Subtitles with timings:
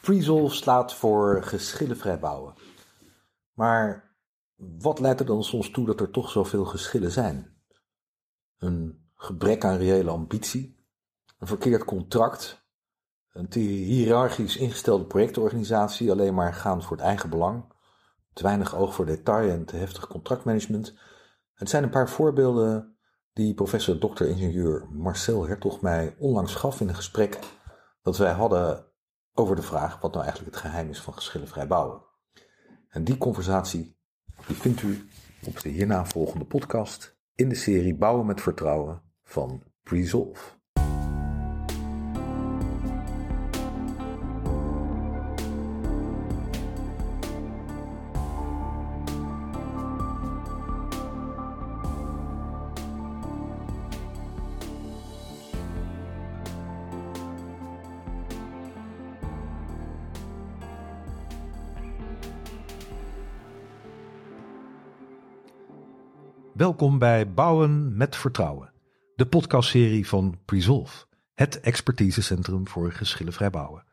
[0.00, 2.54] Freesolve slaat voor geschillenvrij bouwen.
[3.52, 4.14] Maar
[4.56, 7.62] wat leidt er dan soms toe dat er toch zoveel geschillen zijn?
[8.58, 10.84] Een gebrek aan reële ambitie,
[11.38, 12.66] een verkeerd contract,
[13.32, 17.72] een hiërarchisch ingestelde projectorganisatie, alleen maar gaan voor het eigen belang,
[18.32, 20.94] te weinig oog voor detail en te heftig contractmanagement.
[21.54, 22.96] Het zijn een paar voorbeelden
[23.32, 27.38] die professor dokter-ingenieur Marcel Hertog mij onlangs gaf in een gesprek
[28.02, 28.89] dat wij hadden
[29.34, 32.02] over de vraag wat nou eigenlijk het geheim is van geschillenvrij bouwen.
[32.88, 33.96] En die conversatie
[34.38, 35.08] vindt u
[35.46, 40.59] op de hierna volgende podcast in de serie Bouwen met Vertrouwen van Presolve.
[66.70, 68.72] Welkom bij Bouwen met Vertrouwen,
[69.14, 73.84] de podcastserie van Presolve, het expertisecentrum voor geschillenvrij bouwen.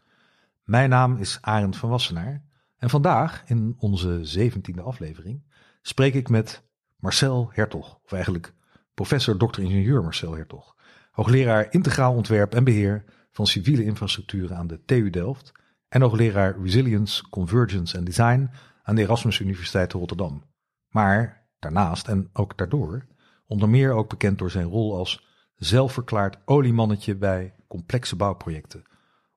[0.63, 2.43] Mijn naam is Arend van Wassenaar
[2.77, 5.43] en vandaag, in onze zeventiende aflevering,
[5.81, 6.63] spreek ik met
[6.97, 8.53] Marcel Hertog, of eigenlijk
[8.93, 10.75] professor dokter-ingenieur Marcel Hertog,
[11.11, 15.51] hoogleraar integraal ontwerp en beheer van civiele infrastructuren aan de TU Delft
[15.89, 18.49] en hoogleraar Resilience, Convergence en Design
[18.83, 20.43] aan de Erasmus Universiteit Rotterdam.
[20.87, 23.05] Maar Daarnaast en ook daardoor
[23.47, 28.83] onder meer ook bekend door zijn rol als zelfverklaard oliemannetje bij complexe bouwprojecten,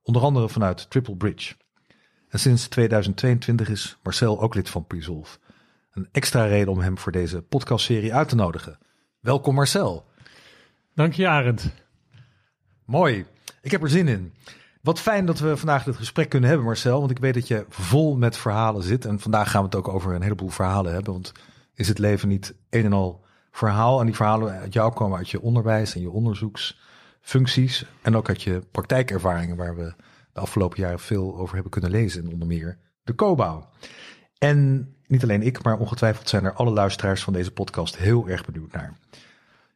[0.03, 1.55] onder andere vanuit Triple Bridge.
[2.29, 5.37] En sinds 2022 is Marcel ook lid van Presolve.
[5.91, 8.77] Een extra reden om hem voor deze podcastserie uit te nodigen.
[9.19, 10.05] Welkom Marcel.
[10.95, 11.73] Dank je Arend.
[12.85, 13.25] Mooi,
[13.61, 14.33] ik heb er zin in.
[14.81, 17.65] Wat fijn dat we vandaag dit gesprek kunnen hebben Marcel, want ik weet dat je
[17.69, 19.05] vol met verhalen zit.
[19.05, 21.31] En vandaag gaan we het ook over een heleboel verhalen hebben, want
[21.81, 23.99] is het leven niet een en al verhaal.
[23.99, 27.85] En die verhalen uit jou komen uit je onderwijs en je onderzoeksfuncties.
[28.01, 29.93] En ook uit je praktijkervaringen, waar we
[30.33, 32.23] de afgelopen jaren veel over hebben kunnen lezen.
[32.23, 33.65] En onder meer de co
[34.37, 38.45] En niet alleen ik, maar ongetwijfeld zijn er alle luisteraars van deze podcast heel erg
[38.45, 38.97] benieuwd naar.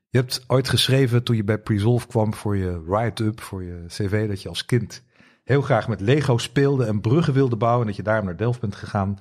[0.10, 4.28] Je hebt ooit geschreven toen je bij Presolve kwam voor je write-up, voor je cv,
[4.28, 5.04] dat je als kind
[5.44, 7.82] heel graag met Lego speelde en bruggen wilde bouwen.
[7.82, 9.18] En dat je daarom naar Delft bent gegaan.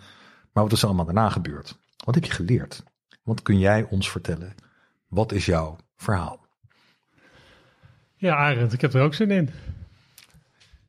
[0.53, 1.79] Maar wat is er allemaal daarna gebeurd?
[2.05, 2.83] Wat heb je geleerd?
[3.23, 4.55] Wat kun jij ons vertellen?
[5.09, 6.47] Wat is jouw verhaal?
[8.17, 9.51] Ja, Arend, ik heb er ook zin in.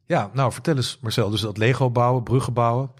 [0.05, 2.91] Ja, nou vertel eens Marcel, dus dat Lego bouwen, bruggen bouwen.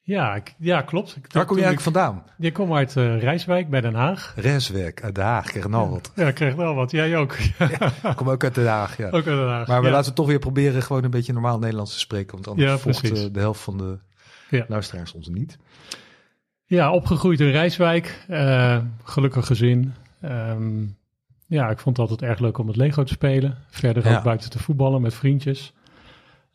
[0.00, 1.16] Ja, ik, ja klopt.
[1.16, 2.24] Ik, Waar kom je eigenlijk vandaan?
[2.38, 4.32] Je komt uit uh, Rijswijk bij Den Haag.
[4.36, 6.12] Rijswijk, uit Den Haag, krijg nou wat.
[6.14, 6.90] Ja, ik krijg wel wat.
[6.90, 7.36] Jij ook.
[7.58, 9.06] Ja, ik kom ook uit Den Haag, ja.
[9.06, 11.92] Ook uit Den Haag, Maar we laten toch weer proberen gewoon een beetje normaal Nederlands
[11.92, 12.34] te spreken.
[12.34, 13.98] Want anders ja, volgt uh, de helft van de
[14.68, 15.58] luisteraars ons niet.
[16.74, 18.24] Ja, opgegroeid in Rijswijk.
[18.30, 19.94] Uh, gelukkig gezin.
[20.24, 20.96] Um,
[21.46, 23.58] ja, ik vond het altijd erg leuk om met Lego te spelen.
[23.68, 25.72] Verder ook buiten te voetballen met vriendjes.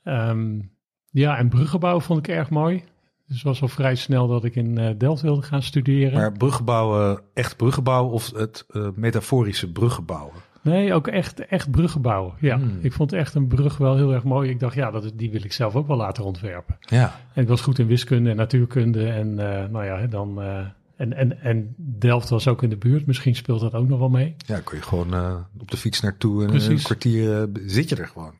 [0.03, 0.71] Um,
[1.11, 2.83] ja, en bruggenbouw vond ik erg mooi.
[3.27, 6.13] Dus het was al vrij snel dat ik in uh, Delft wilde gaan studeren.
[6.13, 10.33] Maar bruggenbouwen, echt bruggenbouwen of het uh, metaforische bruggenbouwen?
[10.61, 12.33] Nee, ook echt, echt bruggen bouwen.
[12.39, 12.77] Ja, hmm.
[12.81, 14.49] ik vond echt een brug wel heel erg mooi.
[14.49, 16.77] Ik dacht, ja, dat, die wil ik zelf ook wel laten ontwerpen.
[16.79, 17.19] Ja.
[17.33, 19.09] En ik was goed in wiskunde en natuurkunde.
[19.09, 20.41] En uh, nou ja, dan...
[20.43, 20.59] Uh,
[20.95, 23.05] en, en, en Delft was ook in de buurt.
[23.05, 24.35] Misschien speelt dat ook nog wel mee.
[24.45, 26.69] Ja, kun je gewoon uh, op de fiets naartoe en Precies.
[26.69, 28.33] een kwartier zit je er gewoon.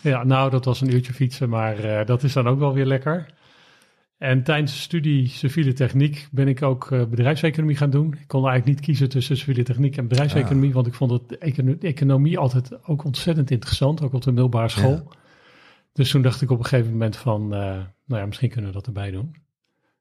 [0.00, 3.26] Ja, nou, dat was een uurtje fietsen, maar dat is dan ook wel weer lekker.
[4.24, 8.06] En tijdens de studie civiele techniek ben ik ook uh, bedrijfseconomie gaan doen.
[8.20, 11.38] Ik kon eigenlijk niet kiezen tussen civiele techniek en bedrijfseconomie, want ik vond het
[11.82, 15.12] economie altijd ook ontzettend interessant, ook op de middelbare school.
[15.92, 17.58] Dus toen dacht ik op een gegeven moment van, uh,
[18.06, 19.34] nou ja, misschien kunnen we dat erbij doen.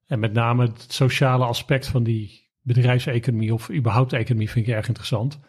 [0.07, 4.87] En met name het sociale aspect van die bedrijfseconomie of überhaupt economie vind ik erg
[4.87, 5.39] interessant.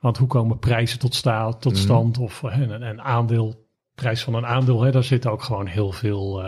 [0.00, 1.82] Want hoe komen prijzen tot, sta, tot mhm.
[1.82, 5.92] stand of een, een aandeel, prijs van een aandeel, hè, daar zit ook gewoon heel
[5.92, 6.44] veel...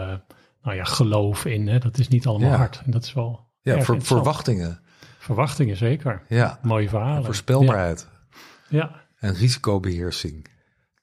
[0.69, 1.69] Nou ja, geloof in.
[1.69, 1.79] Hè?
[1.79, 2.83] Dat is niet allemaal hard.
[2.85, 3.51] En dat is wel.
[3.63, 4.81] Ja, voor, verwachtingen.
[5.19, 6.23] Verwachtingen, zeker.
[6.29, 6.59] Ja.
[6.63, 7.25] Mooie verhalen.
[7.25, 8.09] voorspelbaarheid.
[8.69, 9.05] Ja.
[9.19, 10.47] En risicobeheersing.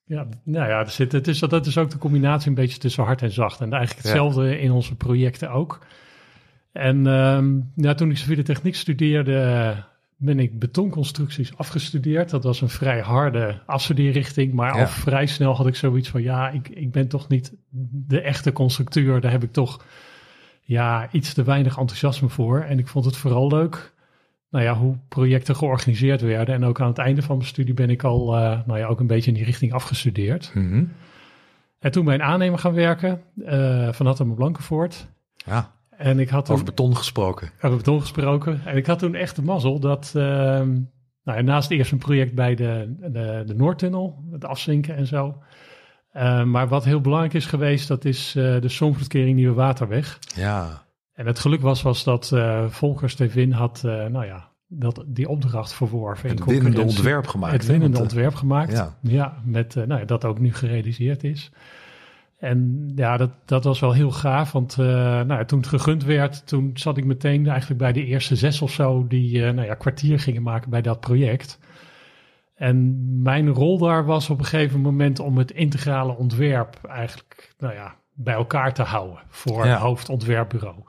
[0.04, 3.04] Ja, nou ja, er zit, het is, dat is ook de combinatie een beetje tussen
[3.04, 3.62] hard en zacht.
[3.62, 5.86] En eigenlijk hetzelfde in onze projecten ook.
[6.72, 9.76] En um, ja, toen ik civiele techniek studeerde,
[10.18, 12.30] ben ik betonconstructies afgestudeerd.
[12.30, 14.54] Dat was een vrij harde afstudeerrichting.
[14.54, 17.54] Maar al vrij snel had ik zoiets van: ja, ik, ik ben toch niet
[17.92, 19.22] de echte constructeur.
[19.22, 19.86] Daar heb ik toch
[20.62, 22.62] ja, iets te weinig enthousiasme voor.
[22.62, 23.94] En ik vond het vooral leuk.
[24.50, 26.56] Nou ja, hoe projecten georganiseerd werden.
[26.56, 29.00] En ook aan het einde van mijn studie ben ik al, uh, nou ja, ook
[29.00, 30.52] een beetje in die richting afgestudeerd.
[30.54, 30.92] Mm
[31.80, 35.08] En toen bij een aannemer gaan werken uh, van Hattem Blankenvoort.
[35.36, 35.72] Ja.
[35.98, 37.50] En ik had toen, over beton gesproken.
[37.62, 38.62] Over beton gesproken.
[38.66, 40.24] En ik had toen echt de mazzel dat uh,
[41.24, 45.38] nou, naast eerst een project bij de, de, de Noordtunnel, het afzinken en zo.
[46.14, 50.20] Uh, maar wat heel belangrijk is geweest, dat is uh, de Somvertkering Nieuwe Waterweg.
[50.36, 50.84] Ja.
[51.14, 55.74] En het geluk was, was dat uh, Volker Stevin had, nou ja, dat, die opdracht
[55.74, 56.30] verworven.
[56.30, 57.54] Het winnende ontwerp gemaakt.
[57.54, 58.98] Het winnende ontwerp gemaakt, ja.
[59.02, 61.52] ja met nou ja, dat ook nu gerealiseerd is.
[62.46, 64.86] En ja, dat, dat was wel heel gaaf, want uh,
[65.22, 68.72] nou, toen het gegund werd, toen zat ik meteen eigenlijk bij de eerste zes of
[68.72, 71.60] zo die uh, nou ja, kwartier gingen maken bij dat project.
[72.56, 77.74] En mijn rol daar was op een gegeven moment om het integrale ontwerp eigenlijk nou
[77.74, 79.72] ja, bij elkaar te houden voor Ja.
[79.72, 80.84] het hoofdontwerpbureau.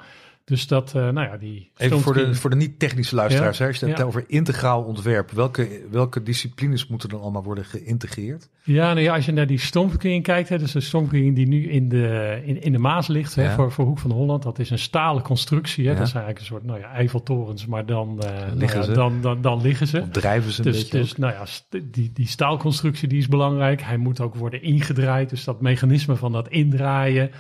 [0.47, 1.71] Dus dat, uh, nou ja, die...
[1.77, 3.59] Even voor de, stond- voor de niet-technische luisteraars.
[3.59, 4.05] Ja, hè, Als je het ja.
[4.05, 8.49] over integraal ontwerp, welke, welke disciplines moeten dan allemaal worden geïntegreerd?
[8.63, 11.69] Ja, nou ja, als je naar die stoomverkering kijkt, hè, dus de stoomverkering die nu
[11.71, 14.71] in de, in, in de Maas ligt, hè, voor, voor Hoek van Holland, dat is
[14.71, 15.89] een stalen constructie.
[15.89, 15.95] Hè.
[15.95, 18.93] Dat zijn eigenlijk een soort nou ja, Eiffeltorens, maar dan, eh, nou Liggen ze.
[18.93, 20.01] dan, dan, dan liggen ze.
[20.01, 20.99] Of drijven ze een Dus, beetje?
[20.99, 21.19] dus ook?
[21.19, 21.45] nou ja,
[21.91, 23.83] die, die staalconstructie die is belangrijk.
[23.83, 25.31] Hij moet ook worden ingedraaid.
[25.31, 27.31] Dus dat mechanisme van dat indraaien.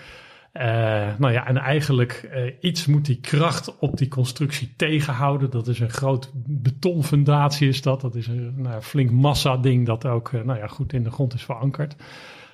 [0.58, 5.50] Eh, nou ja, en eigenlijk eh, iets moet die kracht op die constructie tegenhouden.
[5.50, 8.00] Dat is een groot betonfundatie is dat.
[8.00, 11.11] Dat is een nou, flink massa ding dat ook eh, nou ja, goed in de
[11.11, 11.97] grond is verankerd.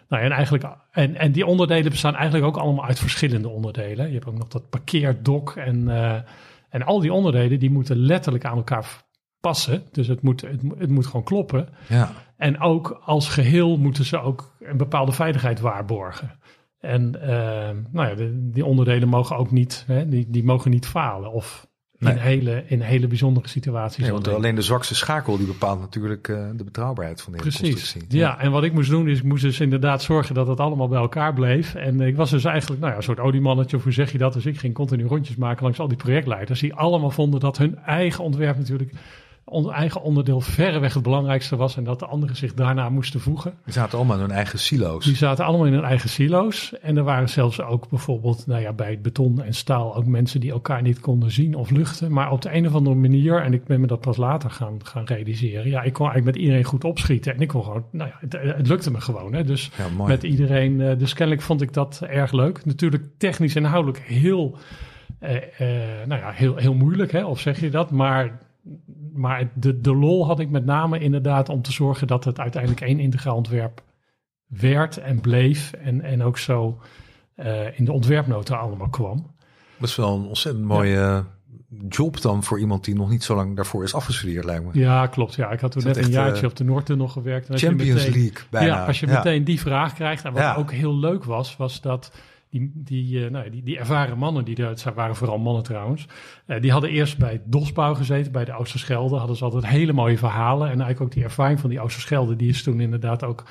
[0.08, 4.06] Nou, en, eigenlijk, en, en die onderdelen bestaan eigenlijk ook allemaal uit verschillende onderdelen.
[4.06, 5.88] Je hebt ook nog dat parkeerdok en,
[6.68, 9.04] en al die onderdelen die moeten letterlijk aan elkaar
[9.40, 9.82] passen.
[9.92, 11.68] Dus het moet, het, moet- het moet gewoon kloppen.
[11.88, 12.12] Ja.
[12.36, 16.30] En ook als geheel moeten ze ook een bepaalde veiligheid waarborgen.
[16.82, 17.28] En eh,
[17.92, 21.32] nou ja, de- die onderdelen mogen ook niet, hè, die, die mogen niet falen.
[21.32, 21.66] Of
[21.98, 24.02] in, hele, in hele bijzondere situaties.
[24.02, 24.38] Nee, want alleen.
[24.38, 27.74] alleen de zwakste schakel die bepaalt natuurlijk eh, de betrouwbaarheid van de hele Precies.
[27.74, 28.18] constructie.
[28.18, 30.88] Ja, en wat ik moest doen is, ik moest dus inderdaad zorgen dat het allemaal
[30.88, 31.74] bij elkaar bleef.
[31.74, 34.32] En ik was dus eigenlijk, nou ja, een soort oliemannetje, of hoe zeg je dat?
[34.32, 37.78] Dus ik ging continu rondjes maken langs al die projectleiders, die allemaal vonden dat hun
[37.78, 38.92] eigen ontwerp natuurlijk,
[39.44, 43.54] on, eigen onderdeel verreweg het belangrijkste was en dat de anderen zich daarna moesten voegen.
[43.64, 45.04] Die zaten allemaal in hun eigen silo's.
[45.04, 46.72] Die zaten allemaal in hun eigen silo's.
[46.82, 50.40] En er waren zelfs ook bijvoorbeeld, nou ja, bij het beton en staal ook mensen
[50.40, 52.12] die elkaar niet konden zien of luchten.
[52.12, 54.78] Maar op de een of andere manier, en ik ben me dat pas later gaan,
[54.82, 55.68] gaan realiseren.
[55.68, 57.34] Ja, ik kon eigenlijk met iedereen goed opschieten.
[57.34, 59.34] En ik kon gewoon, nou ja, het, het lukte me gewoon.
[59.34, 59.44] Hè.
[59.44, 62.64] Dus Ja, met iedereen, eh, dus kennelijk vond ik dat erg leuk.
[62.64, 64.58] Natuurlijk technisch inhoudelijk heel,
[65.18, 67.90] eh, eh, nou ja, heel, heel moeilijk, hè, of zeg je dat?
[67.90, 68.38] Maar,
[69.12, 72.82] maar de, de lol had ik met name inderdaad om te zorgen dat het uiteindelijk
[72.82, 73.82] één integraal ontwerp
[74.46, 76.80] werd en bleef en, en ook zo
[77.34, 79.30] eh, in de ontwerpnota allemaal kwam.
[79.78, 81.18] Dat is wel een ontzettend mooie eh,
[81.88, 84.80] job dan voor iemand die nog niet zo lang daarvoor is afgestudeerd, lijkt me.
[84.80, 85.34] Ja, klopt.
[85.34, 87.48] Ja, ik had toen net een jaartje eh, op de Noordtunnel gewerkt.
[87.48, 88.66] En Champions meteen- League bijna.
[88.66, 89.12] Ja, als je Ja.
[89.12, 90.24] meteen die vraag krijgt.
[90.24, 92.12] En wat ook heel leuk was, was dat
[92.52, 96.06] die, die, eh, nou, die, die ervaren mannen, die, er- waren vooral mannen trouwens,
[96.46, 99.16] eh, die hadden eerst bij Dosbouw gezeten, bij de Oosterschelde.
[99.16, 100.62] Hadden ze altijd hele mooie verhalen.
[100.66, 103.44] En eigenlijk ook die ervaring van die Oosterschelde, die is toen inderdaad ook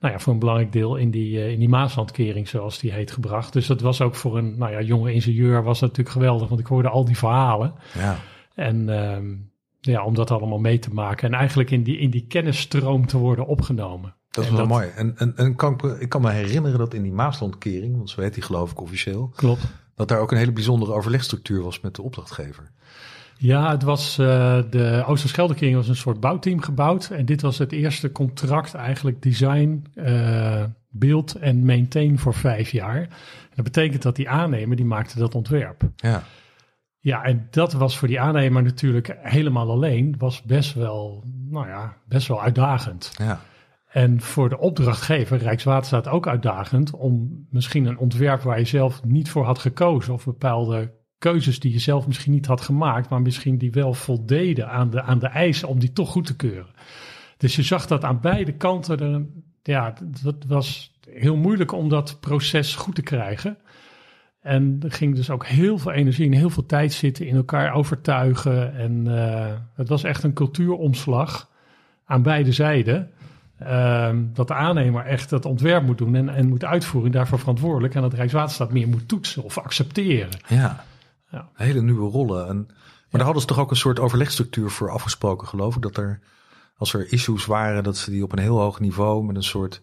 [0.00, 3.10] nou ja, voor een belangrijk deel in die, eh, in die Maaslandkering, zoals die heet,
[3.10, 3.52] gebracht.
[3.52, 6.60] Dus dat was ook voor een nou ja, jonge ingenieur was dat natuurlijk geweldig, want
[6.60, 7.74] ik hoorde al die verhalen.
[7.98, 8.16] Ja.
[8.54, 9.34] En ehm,
[9.80, 11.28] ja, om dat allemaal mee te maken.
[11.32, 14.14] En eigenlijk in die, in die kennisstroom te worden opgenomen.
[14.36, 14.88] Dat is En wel mooi.
[14.96, 18.34] En, en, en kan ik, kan me herinneren dat in die Maaslandkering, want zo heet
[18.34, 19.62] die geloof ik officieel, Klopt.
[19.94, 22.70] dat daar ook een hele bijzondere overlegstructuur was met de opdrachtgever.
[23.38, 24.26] Ja, het was uh,
[24.70, 27.10] de Oosterscheldekering was een soort bouwteam gebouwd.
[27.10, 33.00] En dit was het eerste contract eigenlijk design, uh, beeld en maintain voor vijf jaar.
[33.00, 33.08] En
[33.54, 35.82] dat betekent dat die aannemer, die maakte dat ontwerp.
[35.96, 36.22] Ja.
[36.98, 41.96] Ja, en dat was voor die aannemer natuurlijk helemaal alleen, was best wel, nou ja,
[42.08, 43.12] best wel uitdagend.
[43.18, 43.40] Ja.
[43.96, 49.30] En voor de opdrachtgever, Rijkswaterstaat, ook uitdagend om misschien een ontwerp waar je zelf niet
[49.30, 53.58] voor had gekozen of bepaalde keuzes die je zelf misschien niet had gemaakt, maar misschien
[53.58, 56.74] die wel voldeden aan de, aan de eisen om die toch goed te keuren.
[57.36, 59.26] Dus je zag dat aan beide kanten, er,
[59.62, 63.58] ja, het was heel moeilijk om dat proces goed te krijgen.
[64.40, 67.72] En er ging dus ook heel veel energie en heel veel tijd zitten in elkaar
[67.72, 68.74] overtuigen.
[68.74, 71.54] En uh, het was echt een cultuuromslag
[72.04, 73.10] aan beide zijden.
[73.62, 77.94] Uh, dat de aannemer echt het ontwerp moet doen en, en moet uitvoeren, daarvoor verantwoordelijk.
[77.94, 80.38] En dat Rijkswaterstaat meer moet toetsen of accepteren.
[80.48, 80.84] Ja,
[81.30, 81.48] ja.
[81.54, 82.48] hele nieuwe rollen.
[82.48, 83.08] En, maar ja.
[83.10, 85.82] daar hadden ze toch ook een soort overlegstructuur voor afgesproken, geloof ik.
[85.82, 86.20] Dat er,
[86.76, 89.82] als er issues waren, dat ze die op een heel hoog niveau met een soort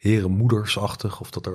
[0.00, 1.20] herenmoedersachtig.
[1.20, 1.54] Of dat er,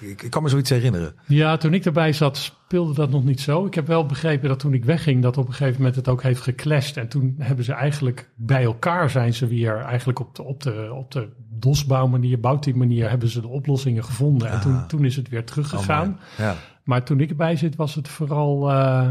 [0.00, 1.14] ik, ik kan me zoiets herinneren.
[1.26, 3.66] Ja, toen ik erbij zat speelde dat nog niet zo.
[3.66, 6.22] Ik heb wel begrepen dat toen ik wegging dat op een gegeven moment het ook
[6.22, 6.96] heeft geclashed.
[6.96, 10.92] En toen hebben ze eigenlijk bij elkaar zijn ze weer eigenlijk op de, op de,
[10.92, 14.50] op de DOS-bouwmanier, bouwteammanier hebben ze de oplossingen gevonden.
[14.50, 16.08] En toen, toen is het weer teruggegaan.
[16.08, 16.56] Oh, ja.
[16.84, 18.70] Maar toen ik erbij zit was het vooral...
[18.70, 19.08] Uh,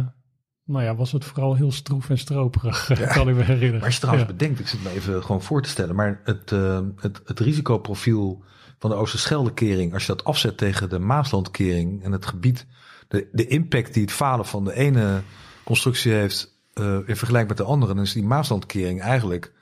[0.65, 3.73] nou ja, was het vooral heel stroef en stroperig, kan ik me herinneren.
[3.73, 6.51] Maar als je trouwens bedenkt, ik zit me even gewoon voor te stellen, maar het,
[6.51, 8.43] uh, het, het risicoprofiel
[8.81, 12.65] van de Oosterscheldekering, als je dat afzet tegen de Maaslandkering en het gebied,
[13.07, 15.21] de, de impact die het falen van de ene
[15.63, 19.53] constructie heeft uh, in vergelijking met de andere, dan is die Maaslandkering eigenlijk,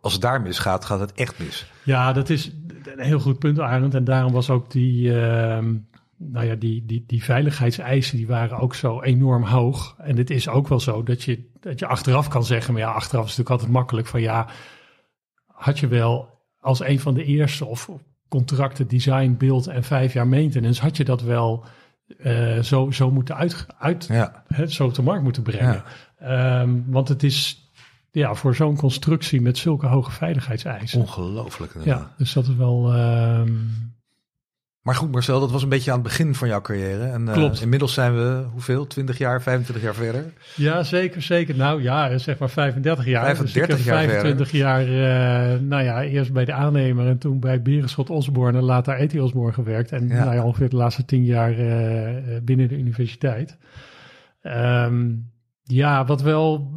[0.00, 1.70] als het daar misgaat, gaat het echt mis.
[1.82, 2.52] Ja, dat is
[2.84, 3.94] een heel goed punt, Arend.
[3.94, 5.14] En daarom was ook die, uh,
[6.16, 9.94] nou ja, die, die, die veiligheidseisen, die waren ook zo enorm hoog.
[9.98, 12.90] En het is ook wel zo dat je, dat je achteraf kan zeggen, maar ja,
[12.90, 14.48] achteraf is natuurlijk altijd makkelijk van ja,
[15.46, 16.33] had je wel
[16.64, 17.90] als een van de eerste of
[18.28, 21.64] contracten design, beeld en vijf jaar maintenance, had je dat wel
[22.18, 24.44] uh, zo, zo moeten uit, uit ja.
[24.48, 25.82] hè, zo op de markt moeten brengen.
[26.20, 26.60] Ja.
[26.60, 27.70] Um, want het is
[28.10, 31.00] ja, voor zo'n constructie met zulke hoge veiligheidseisen.
[31.00, 31.74] Ongelooflijk.
[31.84, 32.94] Ja, dus dat is wel.
[32.94, 33.93] Um,
[34.84, 37.04] maar goed, Marcel, dat was een beetje aan het begin van jouw carrière.
[37.04, 37.56] En Klopt.
[37.56, 38.86] Uh, inmiddels zijn we, hoeveel?
[38.86, 40.32] 20 jaar, 25 jaar verder?
[40.56, 41.56] Ja, zeker, zeker.
[41.56, 43.24] Nou ja, zeg maar 35 jaar.
[43.24, 44.66] 35 dus jaar 25 verder.
[44.66, 48.94] jaar, uh, nou ja, eerst bij de aannemer en toen bij Berenschot Osborne en later
[48.94, 49.92] ET Osborne gewerkt.
[49.92, 50.24] En ja.
[50.24, 53.56] Nou ja, ongeveer de laatste 10 jaar uh, binnen de universiteit.
[54.42, 55.30] Um,
[55.62, 56.70] ja, wat wel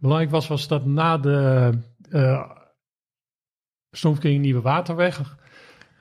[0.00, 1.70] belangrijk was, was dat na de
[2.10, 2.46] uh,
[4.20, 5.36] Nieuwe Waterweg...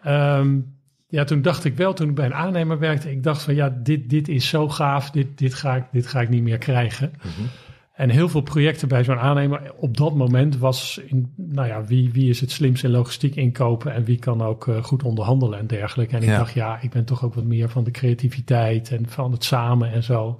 [0.08, 0.75] Um,
[1.08, 3.70] ja, toen dacht ik wel, toen ik bij een aannemer werkte, ik dacht van ja,
[3.84, 7.14] dit, dit is zo gaaf, dit, dit, ga, ik, dit ga ik niet meer krijgen.
[7.18, 7.28] Mhm.
[7.28, 7.50] Mm -hmm.
[7.96, 12.12] En heel veel projecten bij zo'n aannemer op dat moment was, in, nou ja, wie,
[12.12, 15.68] wie is het slimst in logistiek inkopen en wie kan ook uh, goed onderhandelen en
[15.68, 16.16] dergelijke.
[16.16, 19.32] En ik dacht ja, ik ben toch ook wat meer van de creativiteit en van
[19.32, 20.38] het samen en zo.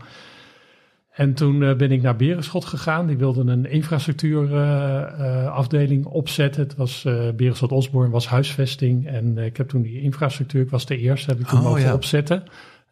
[1.16, 3.08] En toen uh, ben ik naar Berenschot gegaan.
[3.08, 6.64] Die wilden een infrastructuurafdeling uh, opzetten.
[6.64, 9.08] Het was uh, Berenschot Osborne was huisvesting.
[9.08, 11.82] En ik heb toen die infrastructuur, ik was de eerste, heb ik toen Oh, mogen
[11.82, 11.94] ja.
[11.94, 12.44] opzetten.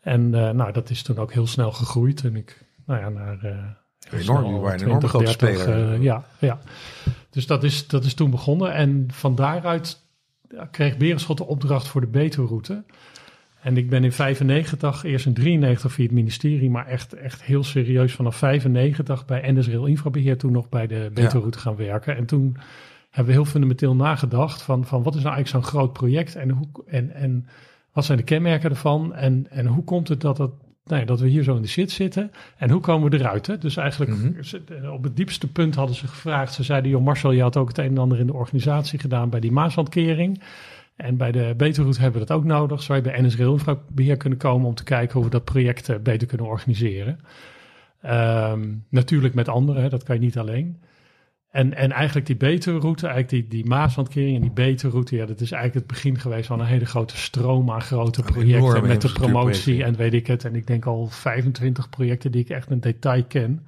[0.01, 2.23] En nou, dat is toen ook heel snel gegroeid.
[2.23, 3.37] En ik, nou ja, naar...
[4.11, 6.01] Enorm, waren een 20, enorme grote 30, speler.
[6.01, 6.59] ja, ja.
[7.29, 8.73] Dus dat is, dat is toen begonnen.
[8.73, 10.01] En van daaruit
[10.71, 12.83] kreeg Berenschot de opdracht voor de Betuwe-route.
[13.63, 17.63] En ik ben in 95, eerst in 93 via het ministerie, maar echt, echt heel
[17.63, 22.15] serieus vanaf 95 bij NS Rail Infrabeheer toen nog bij de Betuwe-route gaan werken.
[22.15, 22.57] En toen
[23.09, 26.49] hebben we heel fundamenteel nagedacht van, van wat is nou eigenlijk zo'n groot project en,
[26.49, 27.47] hoe, en, en
[27.93, 30.51] wat zijn de kenmerken ervan en, en hoe komt het dat, het,
[30.85, 33.47] nou ja, dat we hier zo in de shit zitten en hoe komen we eruit?
[33.47, 33.57] Hè?
[33.57, 34.89] Dus eigenlijk Mhm.
[34.91, 36.53] op het diepste punt hadden ze gevraagd.
[36.53, 39.29] Ze zeiden, joh Marcel, je had ook het een en ander in de organisatie gedaan
[39.29, 40.41] bij die Maaslandkering.
[40.95, 42.83] En bij de Beterroute hebben we dat ook nodig.
[42.83, 45.89] Zou je bij NS Rail Infrabeheer kunnen komen om te kijken hoe we dat project
[45.89, 47.19] uh, beter kunnen organiseren.
[48.05, 50.81] Um, natuurlijk met anderen, dat kan je niet alleen.
[51.53, 55.51] En, en eigenlijk die Beterroute, eigenlijk die, die Maaslandkering en die Beterroute, ja, dat is
[55.51, 59.83] eigenlijk het begin geweest van een hele grote stroom aan grote projecten met de promotie
[59.83, 60.45] en weet ik het.
[60.45, 63.67] En ik denk al 25 projecten die ik echt in detail ken.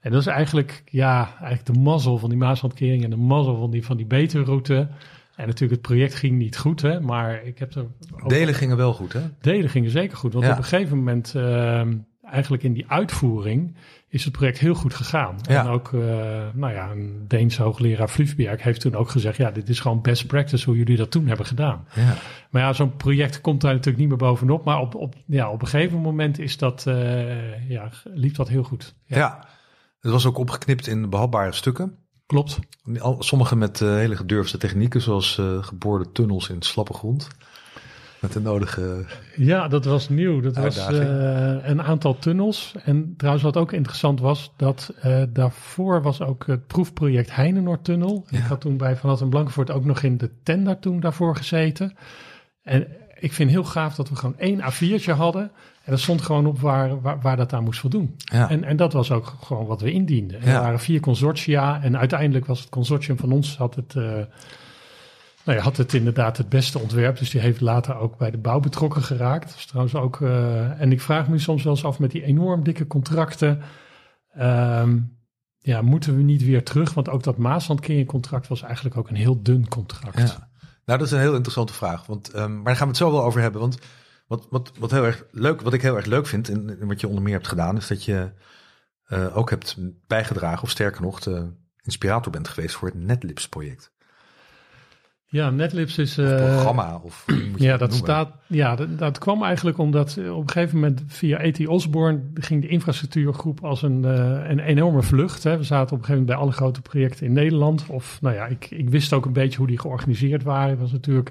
[0.00, 3.70] En dat is eigenlijk, ja, eigenlijk de mazzel van die Maaslandkering en de mazzel van
[3.70, 4.88] die, van die Beterroute.
[5.36, 7.86] En natuurlijk, het project ging niet goed, hè, maar ik heb er.
[8.22, 9.20] Ook Delen gingen wel goed, hè?
[9.40, 10.32] Delen gingen zeker goed.
[10.32, 10.52] Want Ja.
[10.52, 11.82] op een gegeven moment, uh,
[12.22, 13.76] eigenlijk in die uitvoering,
[14.08, 15.36] is het project heel goed gegaan.
[15.42, 15.60] Ja.
[15.60, 16.02] En ook, uh,
[16.54, 20.26] nou ja, een Deense hoogleraar Vlufberg heeft toen ook gezegd: ja, dit is gewoon best
[20.26, 21.86] practice hoe jullie dat toen hebben gedaan.
[21.94, 22.14] Ja.
[22.50, 24.64] Maar ja, zo'n project komt daar natuurlijk niet meer bovenop.
[24.64, 28.62] Maar op, op, ja, op een gegeven moment is dat, uh, ja, liep dat heel
[28.64, 28.94] goed.
[29.04, 29.16] Ja.
[29.16, 29.46] ja.
[30.00, 31.96] Het was ook opgeknipt in behapbare stukken.
[32.32, 32.58] Klopt.
[33.18, 37.28] Sommige met uh, hele gedurfde technieken, zoals uh, geboorde tunnels in slappe grond.
[38.20, 39.04] Met de nodige.
[39.36, 40.40] Ja, dat was nieuw.
[40.40, 40.98] Dat uitdaging.
[40.98, 42.74] was uh, een aantal tunnels.
[42.84, 48.26] En trouwens, wat ook interessant was, dat uh, daarvoor was ook het proefproject Heinenoordtunnel.
[48.28, 48.38] Ja.
[48.38, 51.96] Ik had toen bij Van Hatten Blankenvoort ook nog in de tender toen daarvoor gezeten.
[52.62, 52.86] En
[53.18, 55.50] ik vind heel gaaf dat we gewoon één A4'tje hadden.
[55.84, 58.14] En dat stond gewoon op waar, waar, waar dat aan moest voldoen.
[58.16, 58.50] Ja.
[58.50, 60.40] En, en dat was ook gewoon wat we indienden.
[60.40, 60.46] Ja.
[60.46, 61.82] Er waren vier consortia.
[61.82, 64.04] En uiteindelijk was het consortium van ons had het, uh,
[65.44, 67.18] nou ja, had het inderdaad het beste ontwerp.
[67.18, 69.48] Dus die heeft later ook bij de bouw betrokken geraakt.
[69.48, 72.24] Dat is trouwens ook, uh, en ik vraag me soms wel eens af met die
[72.24, 73.62] enorm dikke contracten.
[74.38, 75.20] Um,
[75.58, 76.94] ja, moeten we niet weer terug?
[76.94, 80.18] Want ook dat Maaslandkering-contract was eigenlijk ook een heel dun contract.
[80.18, 80.50] Ja.
[80.84, 82.06] Nou, dat is een heel interessante vraag.
[82.06, 83.60] Want, um, maar daar gaan we het zo wel over hebben.
[83.60, 83.78] Want
[84.32, 87.00] wat, wat, wat, heel erg leuk, wat ik heel erg leuk vind en, en wat
[87.00, 88.30] je onder meer hebt gedaan, is dat je
[89.08, 93.92] uh, ook hebt bijgedragen, of sterker nog, de inspirator bent geweest voor het Netlips project.
[95.26, 96.18] Ja, Netlips is...
[96.18, 97.00] Of eh, programma?
[97.02, 100.42] Of, hoe moet je Ja, dat, staat, ja dat, dat kwam eigenlijk omdat eh, op
[100.42, 101.66] een gegeven moment via E.T.
[101.66, 105.42] Osborne ging de infrastructuurgroep als een, eh, een enorme vlucht.
[105.42, 105.56] Hè.
[105.56, 107.84] We zaten op een gegeven moment bij alle grote projecten in Nederland.
[107.88, 110.70] Of nou ja, ik, ik wist ook een beetje hoe die georganiseerd waren.
[110.70, 111.30] Het was natuurlijk,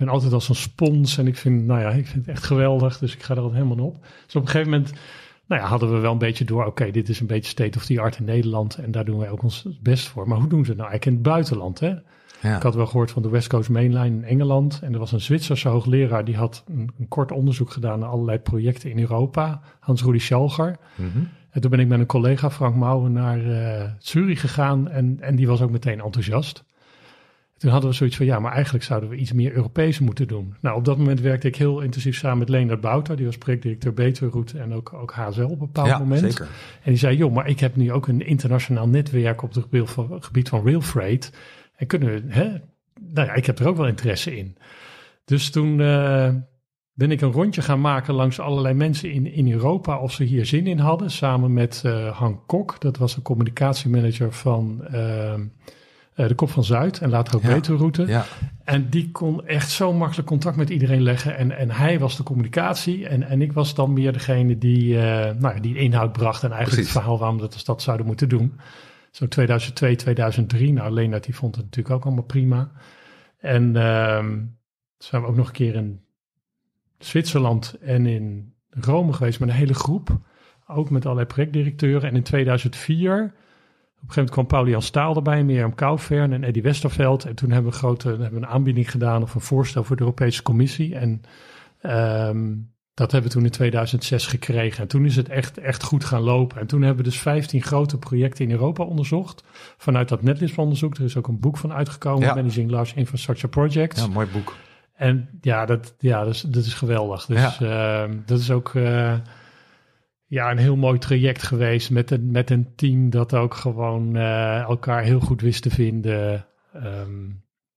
[0.00, 2.98] ben altijd als een spons en ik vind, nou ja, ik vind het echt geweldig.
[2.98, 4.06] Dus ik ga er altijd helemaal op.
[4.26, 4.92] Dus op een gegeven moment
[5.46, 7.84] nou ja, hadden we wel een beetje door, oké, dit is een beetje state of
[7.84, 10.28] the art in Nederland en daar doen wij ook ons best voor.
[10.28, 11.80] Maar hoe doen ze het nou eigenlijk in het buitenland?
[11.80, 11.94] Hè?
[12.42, 12.56] Ja.
[12.56, 14.80] Ik had wel gehoord van de West Coast Mainline in Engeland.
[14.82, 18.38] En er was een Zwitserse hoogleraar die had een, een kort onderzoek gedaan naar allerlei
[18.38, 19.60] projecten in Europa.
[19.80, 20.76] Hans-Rudi Schalger.
[20.94, 21.08] Mhm.
[21.50, 24.88] En toen ben ik met een collega, Frank Mouwen, naar eh, Zurich gegaan.
[24.88, 26.64] En, en die was ook meteen enthousiast.
[27.60, 30.54] Toen hadden we zoiets van, ja, maar eigenlijk zouden we iets meer Europees moeten doen.
[30.60, 33.16] Nou, op dat moment werkte ik heel intensief samen met Leonard Bouter.
[33.16, 36.20] Die was projectdirecteur Beterroute en ook, ook HSL op een bepaald ja, moment.
[36.20, 36.48] zeker.
[36.82, 39.64] En die zei, joh, maar ik heb nu ook een internationaal netwerk op het
[40.24, 41.32] gebied van, rail freight.
[41.76, 42.48] En kunnen we, hè?
[43.00, 44.56] Nou ja, ik heb er ook wel interesse in.
[45.24, 46.34] Dus toen eh,
[46.92, 50.46] ben ik een rondje gaan maken langs allerlei mensen in, in Europa of ze hier
[50.46, 51.10] zin in hadden.
[51.10, 55.34] Samen met eh Han Kok, dat was de communicatiemanager van eh,
[56.28, 57.54] de Kop van Zuid en later ook Ja.
[57.54, 58.06] Beterroute.
[58.06, 58.24] Ja.
[58.64, 61.36] En die kon echt zo makkelijk contact met iedereen leggen.
[61.36, 63.08] En, en hij was de communicatie.
[63.08, 66.42] En, en ik was dan meer degene die, eh, nou, die inhoud bracht.
[66.42, 66.92] En eigenlijk Precies.
[66.92, 68.60] het verhaal waarom dat de stad zouden moeten doen.
[69.10, 70.72] Zo 2002, 2003.
[70.72, 72.70] Nou, Leenaert die vond het natuurlijk ook allemaal prima.
[73.38, 74.56] En toen
[74.98, 76.00] zijn we ook nog een keer in
[76.98, 80.18] Zwitserland en in Rome geweest met een hele groep.
[80.66, 82.08] Ook met allerlei projectdirecteuren.
[82.08, 83.34] En in 2004
[84.02, 87.24] op een gegeven moment kwam Paulian Staal erbij, Mirjam Kouwvern en Eddie Westerveld.
[87.24, 89.96] En toen hebben we, een grote, hebben we een aanbieding gedaan of een voorstel voor
[89.96, 90.94] de Europese Commissie.
[90.96, 91.22] En
[91.80, 92.48] ehm,
[92.94, 94.82] dat hebben we toen in 2006 gekregen.
[94.82, 96.60] En toen is het echt, echt goed gaan lopen.
[96.60, 99.44] En toen hebben we dus 15 grote projecten in Europa onderzocht.
[99.76, 100.96] Vanuit dat netlistonderzoek.
[100.96, 102.34] Er is ook een boek van uitgekomen, Ja.
[102.34, 104.00] Managing Large Infrastructure Projects.
[104.00, 104.54] ja, mooi boek.
[104.94, 107.26] En ja, dat, ja dat, is, dat is geweldig.
[107.26, 109.14] Dus ehm, dat is ook eh,
[110.30, 114.60] ja, een heel mooi traject geweest met een, met een team dat ook gewoon eh,
[114.60, 116.46] elkaar heel goed wist te vinden.
[116.72, 117.28] Ehm,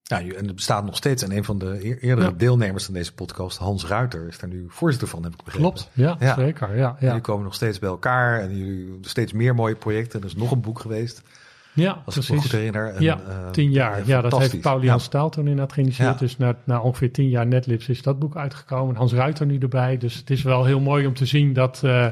[0.02, 1.22] Ja, en het bestaat nog steeds.
[1.22, 2.34] En een van de eer- eerdere Ja.
[2.36, 5.60] deelnemers aan deze podcast, Hans Ruiter, is daar nu voorzitter van, heb ik begrepen.
[5.72, 6.34] klopt, ja, Ja.
[6.34, 6.76] zeker.
[6.76, 7.06] Ja, En ja.
[7.06, 10.20] Jullie komen nog steeds bij elkaar en jullie steeds meer mooie projecten.
[10.20, 11.22] Er is nog een boek geweest,
[11.72, 12.52] ja als ik me goed precies.
[12.52, 12.94] herinner.
[12.94, 14.06] En, Ja, eh, Tien jaar.
[14.06, 15.02] Ja, dat heeft Paulian Ja.
[15.02, 16.18] Staal toen inderdaad geïnitieerd.
[16.18, 18.96] Dus na, na ongeveer tien jaar Netlips is dat boek uitgekomen.
[18.96, 19.96] Hans Ruiter nu erbij.
[19.96, 22.06] Dus het is wel heel mooi om te zien dat, eh,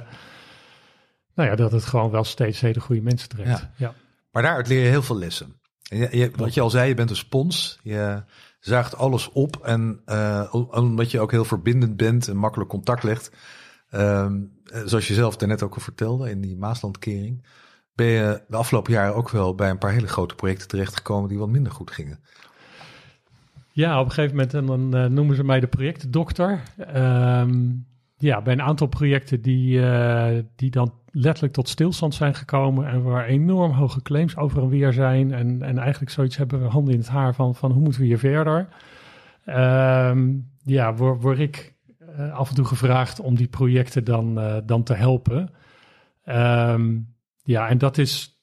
[1.35, 3.49] nou ja, dat het gewoon wel steeds hele goede mensen trekt.
[3.49, 3.71] Ja.
[3.77, 3.95] ja.
[4.33, 5.61] Maar daaruit leer je heel veel lessen.
[5.89, 7.79] En je, je- wat je al zei, je bent een spons.
[7.83, 8.23] Je
[8.61, 9.57] zuigt alles op.
[9.65, 13.31] En eh, omdat je ook heel verbindend bent en makkelijk contact legt.
[13.91, 17.45] ehm, eh, zoals je zelf daarnet ook al vertelde in die Maaslandkering.
[17.95, 21.39] Ben je de afgelopen jaren ook wel bij een paar hele grote projecten terechtgekomen die
[21.39, 22.21] wat minder goed gingen.
[23.73, 26.63] Ja, op een gegeven moment en dan eh, noemen ze mij de projectdokter.
[26.79, 27.71] Ehm,
[28.19, 29.81] ja, bij een aantal projecten die,
[30.57, 34.93] die dan letterlijk tot stilstand zijn gekomen en waar enorm hoge claims over en weer
[34.93, 35.33] zijn.
[35.33, 38.07] En, en eigenlijk zoiets hebben we handen in het haar van, van hoe moeten we
[38.07, 38.69] hier verder.
[39.45, 40.31] Ehm,
[40.63, 41.75] ja, word, word ik
[42.17, 45.51] eh, af en toe gevraagd om die projecten dan, eh, dan te helpen.
[46.25, 46.99] Ehm,
[47.43, 48.41] ja, en dat is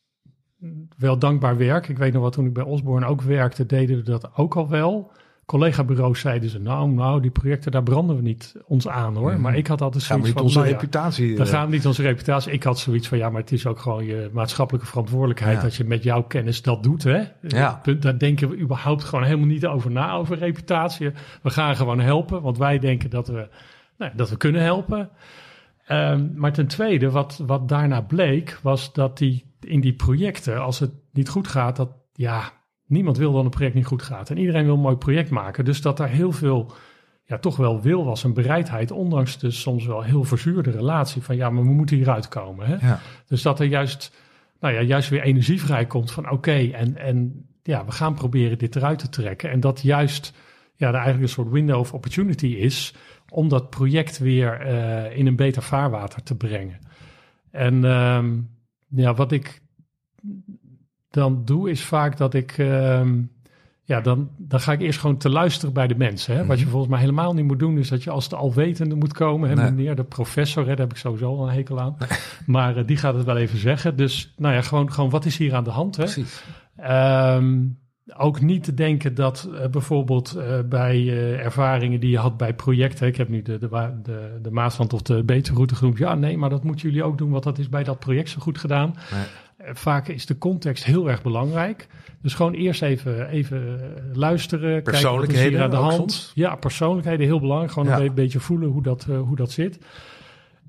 [0.98, 1.88] wel dankbaar werk.
[1.88, 4.70] Ik weet nog wat toen ik bij Osborne ook werkte, deden we dat ook al
[4.70, 5.12] wel.
[5.50, 9.32] Collega-bureaus zeiden ze, nou, nou, die projecten, daar branden we niet ons aan hoor.
[9.32, 9.42] Mhm.
[9.42, 11.36] Maar ik had altijd zoiets van, onze nou ja, reputatie...
[11.36, 12.52] dan eh, gaan we niet onze reputatie.
[12.52, 15.64] Ik had zoiets van, ja, maar het is ook gewoon je maatschappelijke verantwoordelijkheid Ja.
[15.64, 17.24] dat je met jouw kennis dat doet, hè?
[17.42, 17.82] Ja.
[18.00, 21.12] Daar denken we überhaupt gewoon helemaal niet over na, over reputatie.
[21.42, 23.48] We gaan gewoon helpen, want wij denken dat we,
[23.98, 25.10] nou, dat we kunnen helpen.
[25.86, 30.80] Ehm, maar ten tweede, wat, wat daarna bleek, was dat die in die projecten, als
[30.80, 32.52] het niet goed gaat, dat ja,
[32.90, 34.30] niemand wil dat een project niet goed gaat.
[34.30, 35.66] En iedereen wil een mooi project maken.
[35.66, 36.72] Dus dat daar heel veel,
[37.24, 41.36] ja, toch wel wil was en bereidheid, ondanks de soms wel heel verzuurde relatie van
[41.36, 42.68] ja, maar we moeten hieruit komen.
[42.68, 42.88] Hè?
[42.88, 43.00] Ja.
[43.28, 44.16] Dus dat er juist,
[44.60, 48.76] nou ja, juist weer energie vrijkomt van oké, en, en ja, we gaan proberen dit
[48.76, 49.52] eruit te trekken.
[49.52, 50.34] En dat juist
[50.76, 52.94] ja, er eigenlijk een soort window of opportunity is
[53.30, 56.80] om dat project weer eh, in een beter vaarwater te brengen.
[57.52, 58.38] En ehm,
[58.88, 59.62] ja, wat ik
[61.10, 63.22] dan doe is vaak dat ik, ehm,
[63.84, 66.36] ja, dan, dan ga ik eerst gewoon te luisteren bij de mensen.
[66.36, 66.46] Hè?
[66.46, 66.72] Wat je Mhm.
[66.72, 69.50] volgens mij helemaal niet moet doen, is dat je als de alwetende moet komen.
[69.50, 69.56] Hè?
[69.56, 69.72] Nee.
[69.72, 70.70] Meneer de professor, hè?
[70.70, 71.98] daar heb ik sowieso al een hekel aan.
[72.46, 73.96] Maar eh, die gaat het wel even zeggen.
[73.96, 75.96] Dus nou ja, gewoon, gewoon wat is hier aan de hand?
[75.96, 76.04] Hè?
[76.04, 76.44] Precies.
[76.76, 77.58] Ehm,
[78.18, 81.08] ook niet te denken dat eh, bijvoorbeeld eh, bij
[81.40, 83.08] ervaringen die je had bij projecten.
[83.08, 85.98] Ik heb nu de, de, de, de Maasland of de Beterroute genoemd.
[85.98, 88.40] Ja, nee, maar dat moeten jullie ook doen, want dat is bij dat project zo
[88.42, 88.96] goed gedaan.
[89.12, 89.24] Nee.
[89.64, 91.88] Vaak is de context heel erg belangrijk.
[92.22, 93.80] Dus gewoon eerst even, even
[94.14, 94.70] luisteren.
[94.70, 95.96] kijken Persoonlijkheden aan de hand.
[95.96, 96.32] soms?
[96.36, 97.72] Ja, persoonlijkheden heel belangrijk.
[97.72, 98.00] Gewoon Ja.
[98.00, 99.80] een be- beetje voelen hoe dat, eh, hoe dat zit.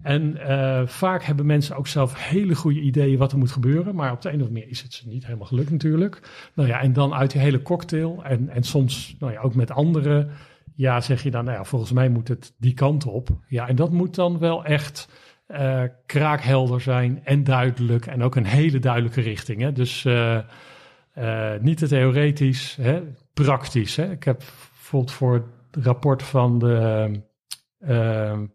[0.03, 3.95] En eh, vaak hebben mensen ook zelf hele goede ideeën wat er moet gebeuren.
[3.95, 6.21] Maar op de een of andere manier is het ze niet helemaal gelukt natuurlijk.
[6.55, 8.21] Nou ja, en dan uit die hele cocktail.
[8.25, 10.31] En, en soms nou ja, ook met anderen.
[10.75, 13.29] Ja, zeg je dan, nou ja, volgens mij moet het die kant op.
[13.49, 15.09] Ja, en dat moet dan wel echt
[15.51, 18.07] eh, kraakhelder zijn en duidelijk.
[18.07, 19.61] En ook een hele duidelijke richting.
[19.61, 19.73] Hè?
[19.73, 20.37] Dus eh,
[21.13, 23.03] eh, niet te theoretisch, hè?
[23.35, 23.97] praktisch.
[23.97, 24.11] Hè?
[24.11, 27.11] Ik heb bijvoorbeeld voor het rapport van de,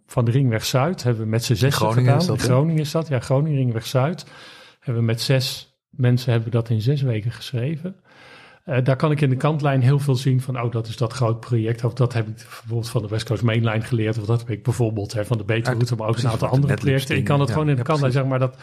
[0.05, 1.03] van de Ringweg Zuid...
[1.03, 2.17] hebben we met z'n zes gedaan.
[2.17, 2.41] is dat?
[2.41, 4.25] Groningen is dat, ja, Groningen Ringweg Zuid.
[4.79, 7.95] Hebben we met zes mensen hebben we dat in zes weken geschreven.
[8.65, 11.13] Eh, daar kan ik in de kantlijn heel veel zien van, oh, dat is dat
[11.13, 11.83] groot project.
[11.83, 14.17] Of dat heb ik bijvoorbeeld van de West Coast Mainline geleerd.
[14.17, 17.17] Of dat heb ik bijvoorbeeld hè, van de Beterroute, maar ook een aantal andere projecten.
[17.17, 18.57] Ik kan het Ja, gewoon in de ja, kantlijn zeggen, maar dat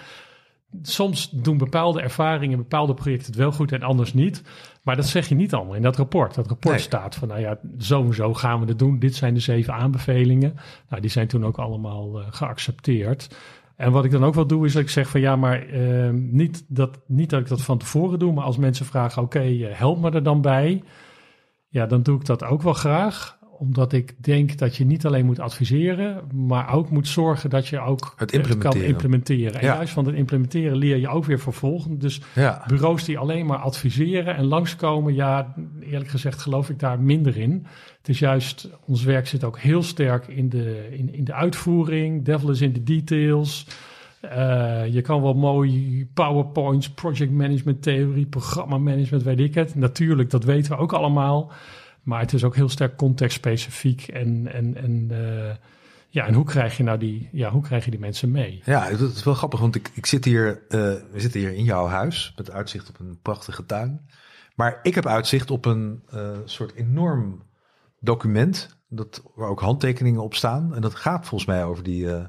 [0.83, 4.43] soms doen bepaalde ervaringen, bepaalde projecten het wel goed en anders niet.
[4.83, 6.35] Maar dat zeg je niet allemaal in dat rapport.
[6.35, 6.83] Dat rapport Nee.
[6.83, 8.99] staat van, nou ja, zo en zo gaan we het doen.
[8.99, 10.55] Dit zijn de zeven aanbevelingen.
[10.89, 13.37] Nou, die zijn toen ook allemaal eh, geaccepteerd.
[13.77, 16.11] En wat ik dan ook wel doe, is dat ik zeg van ja, maar eh,
[16.11, 19.79] niet, dat, niet dat ik dat van tevoren doe, maar als mensen vragen, oké, eh,
[19.79, 20.83] help me er dan bij.
[21.69, 25.25] Ja, dan doe ik dat ook wel graag omdat ik denk dat je niet alleen
[25.27, 28.89] moet adviseren, maar ook moet zorgen dat je ook Het kan implementeren.
[28.89, 29.55] implementeren.
[29.61, 29.75] En Ja.
[29.75, 31.99] juist van het implementeren leer je ook weer vervolgen.
[31.99, 32.65] Dus Ja.
[32.67, 37.67] bureaus die alleen maar adviseren en langskomen, ja, eerlijk gezegd geloof ik daar minder in.
[37.99, 42.25] Het is juist, ons werk zit ook heel sterk in de, in, in de uitvoering,
[42.25, 43.67] devil is in de details.
[44.21, 49.75] Eh, je kan wel mooi PowerPoints, project management theorie, programma management, weet ik het.
[49.75, 51.53] Natuurlijk, dat weten we ook allemaal.
[52.03, 54.09] Maar het is ook heel sterk contextspecifiek.
[54.09, 55.55] En, en, en, eh,
[56.13, 58.63] ja, en hoe krijg je nou die, ja, hoe krijg je die mensen mee?
[58.65, 60.79] Ja, het is wel grappig, want ik, ik zit hier, eh,
[61.13, 64.09] we zitten hier in jouw huis met uitzicht op een prachtige tuin.
[64.55, 67.43] Maar ik heb uitzicht op een eh, soort enorm
[68.01, 70.75] document, dat, waar ook handtekeningen op staan.
[70.75, 72.25] En dat gaat volgens mij over die, eh,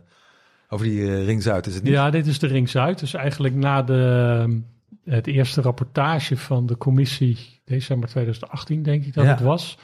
[0.70, 1.94] over die Ring Zuid, is het niet?
[1.94, 3.00] Ja, dit is de Ring Zuid.
[3.00, 4.62] Dus eigenlijk na de,
[5.06, 9.30] het eerste rapportage van de commissie, december 2018 denk ik dat Ja.
[9.30, 9.78] het was.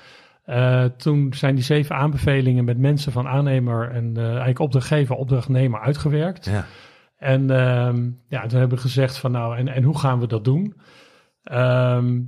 [0.44, 5.80] Eh, toen zijn die zeven aanbevelingen met mensen van aannemer en eh, eigenlijk opdrachtgever, opdrachtnemer
[5.80, 6.46] uitgewerkt.
[6.46, 6.66] Ja.
[7.18, 10.44] En ehm, ja, toen hebben we gezegd van nou, en, en hoe gaan we dat
[10.46, 10.76] doen?
[11.44, 12.20] Ehm,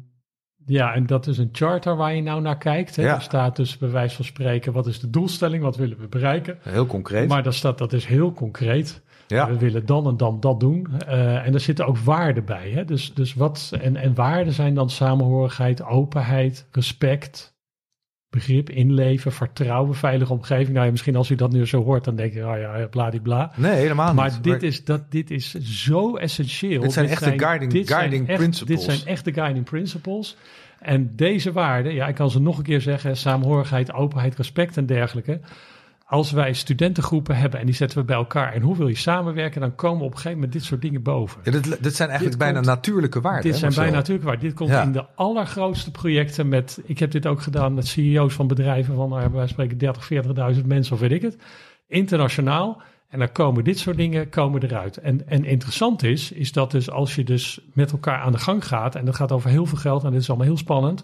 [0.65, 2.95] ja, en dat is een charter waar je nou naar kijkt.
[2.95, 3.03] Hè.
[3.03, 3.15] Ja.
[3.15, 6.57] Er staat dus bij wijze van spreken, wat is de doelstelling, wat willen we bereiken?
[6.61, 7.27] Heel concreet.
[7.27, 9.01] Maar daar staat, dat is heel concreet.
[9.31, 9.47] Ja.
[9.47, 10.87] We willen dan en dan dat doen.
[11.07, 12.69] Eh, en er zitten ook waarden bij.
[12.69, 12.85] Hè?
[12.85, 17.53] Dus, dus wat, en, en waarden zijn dan samenhorigheid, openheid, respect,
[18.29, 20.69] begrip, inleven, vertrouwen, veilige omgeving.
[20.73, 23.51] Nou ja, misschien als u dat nu zo hoort, dan denk je, oh ja, bladibla.
[23.55, 24.43] Nee, helemaal Maar niet.
[24.43, 26.81] dit is, dat, dit is zo essentieel.
[26.81, 28.85] Dit zijn echt de guiding- dit zijn guiding echt- principles.
[28.85, 30.37] Dit zijn echt de guiding principles.
[30.79, 34.85] En deze waarden, ja, ik kan ze nog een keer zeggen, samenhorigheid, openheid, respect en
[34.85, 35.39] dergelijke.
[36.11, 39.61] Als wij studentengroepen hebben en die zetten we bij elkaar en hoe wil je samenwerken,
[39.61, 41.41] dan komen op een gegeven moment dit soort dingen boven.
[41.43, 43.43] Ja, dit, dit zijn eigenlijk Dit bijna komt- natuurlijke waarden.
[43.43, 43.99] Dit hè, zijn bijna Marcel?
[44.13, 44.39] natuurlijk waar.
[44.49, 44.81] Dit komt Ja.
[44.83, 46.81] in de allergrootste projecten met.
[46.85, 50.65] Ik heb dit ook gedaan met CEO's van bedrijven van, nou, wij spreken 30, 40.000
[50.65, 51.37] mensen of weet ik het.
[51.87, 52.81] Internationaal.
[53.09, 54.97] En dan komen dit soort dingen komen eruit.
[54.97, 58.67] En, en interessant is, is dat dus als je dus met elkaar aan de gang
[58.67, 61.03] gaat, en dat gaat over heel veel geld, en dit is allemaal heel spannend.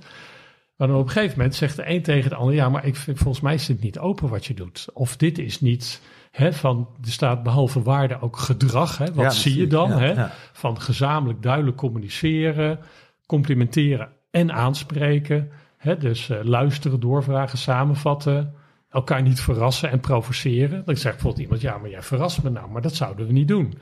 [0.78, 2.96] Maar dan op een gegeven moment zegt de een tegen de ander, ja, maar ik
[2.96, 4.88] vind, volgens mij is dit niet open wat je doet.
[4.94, 8.98] Of dit is niet, hè, van, er staat behalve waarde ook gedrag.
[8.98, 9.90] Hè, wat Ja, zie je dan?
[9.90, 10.12] Ja, hè?
[10.12, 10.32] ja.
[10.54, 12.80] Van gezamenlijk duidelijk communiceren,
[13.26, 15.52] complimenteren en aanspreken.
[15.78, 18.54] Hè, dus eh, luisteren, doorvragen, samenvatten.
[18.90, 20.86] Elkaar niet verrassen en provoceren.
[20.86, 23.48] Dan zegt bijvoorbeeld iemand, ja, maar jij verrast me nou, maar dat zouden we niet
[23.48, 23.74] doen.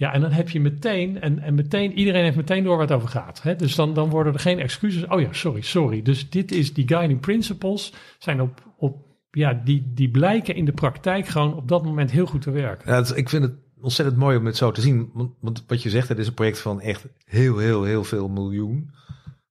[0.00, 2.96] Ja, en dan heb je meteen, en, en meteen, iedereen heeft meteen door waar het
[2.96, 3.42] over gaat.
[3.42, 3.56] Hè?
[3.56, 5.06] Dus dan, dan worden er geen excuses.
[5.06, 6.02] Oh ja, sorry, sorry.
[6.02, 8.96] Dus dit is, die guiding principles zijn op, op
[9.30, 12.92] ja, die, die blijken in de praktijk gewoon op dat moment heel goed te werken.
[12.92, 15.10] Ja, ik vind het ontzettend mooi om het zo te zien.
[15.12, 18.28] Want, want wat je zegt, het is een project van echt heel, heel, heel veel
[18.28, 18.90] miljoen.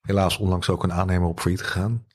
[0.01, 2.05] Helaas onlangs ook een aannemer op failliet gegaan.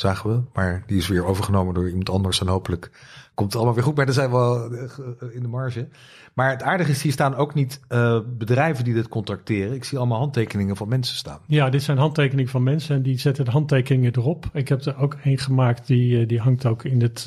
[0.00, 0.42] Zagen we.
[0.52, 2.40] Maar die is weer overgenomen door iemand anders.
[2.40, 2.90] En hopelijk
[3.34, 3.96] komt het allemaal weer goed.
[3.96, 5.88] Maar daar zijn we wel eh, in de marge.
[6.34, 9.74] Maar het aardige is, hier staan ook niet eh, bedrijven die dit contracteren.
[9.74, 11.40] Ik zie allemaal handtekeningen van mensen staan.
[11.46, 14.46] Ja, dit zijn handtekeningen van mensen en die zetten de handtekeningen erop.
[14.52, 17.26] Ik heb er ook één gemaakt, die, eh, die hangt ook in het,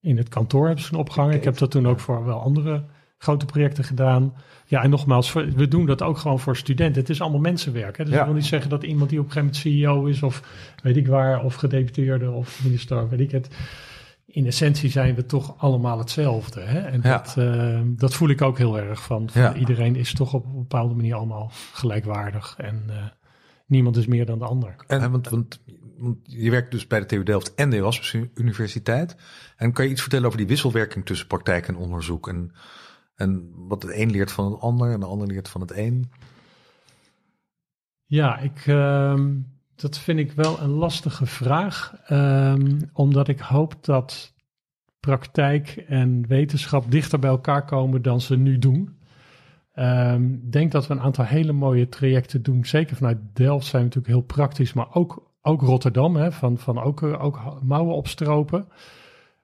[0.00, 1.34] in het kantoor, hebben ze een opgehangen.
[1.34, 2.84] Ik heb dat toen ook voor wel andere
[3.18, 4.34] grote projecten gedaan.
[4.66, 7.00] Ja, en nogmaals, we doen dat ook gewoon voor studenten.
[7.00, 7.96] Het is allemaal mensenwerk.
[7.96, 8.04] Hè?
[8.04, 8.18] Dus Ja.
[8.20, 10.42] ik wil niet zeggen dat iemand die op een gegeven moment CEO is of
[10.82, 13.48] weet ik waar, of gedeputeerde of minister, weet ik het.
[14.26, 16.60] in essentie zijn we toch allemaal hetzelfde.
[16.60, 16.78] Hè?
[16.78, 17.16] En Ja.
[17.18, 19.30] dat, eh, dat voel ik ook heel erg van.
[19.30, 19.54] van Ja.
[19.54, 22.54] Iedereen is toch op een bepaalde manier allemaal gelijkwaardig.
[22.58, 22.94] En eh,
[23.66, 24.74] niemand is meer dan de ander.
[24.86, 25.60] En, want, want,
[25.98, 29.16] want je werkt dus bij de TU Delft en de Erasmus Universiteit.
[29.56, 32.28] En kan je iets vertellen over die wisselwerking tussen praktijk en onderzoek?
[32.28, 32.52] En,
[33.18, 36.10] en wat het een leert van het ander en de ander leert van het een?
[38.04, 39.34] Ja, ik, ehm,
[39.74, 41.94] dat vind ik wel een lastige vraag.
[42.06, 44.34] ehm, omdat ik hoop dat
[45.00, 48.96] praktijk en wetenschap dichter bij elkaar komen dan ze nu doen.
[49.72, 52.64] Ehm, Ik denk dat we een aantal hele mooie trajecten doen.
[52.64, 56.78] Zeker vanuit Delft zijn we natuurlijk heel praktisch, maar ook, ook Rotterdam, hè, van, van
[56.78, 58.68] ook, ook mouwen opstropen.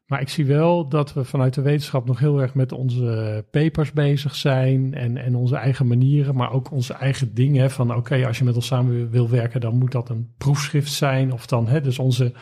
[0.06, 3.92] Maar ik zie wel dat we vanuit de wetenschap nog heel erg met onze papers
[3.92, 7.70] bezig zijn en, en onze eigen manieren, maar ook onze eigen dingen.
[7.70, 11.32] Van oké, als je met ons samen wil werken, dan moet dat een proefschrift zijn.
[11.32, 12.32] Of dan, hè, dus onze,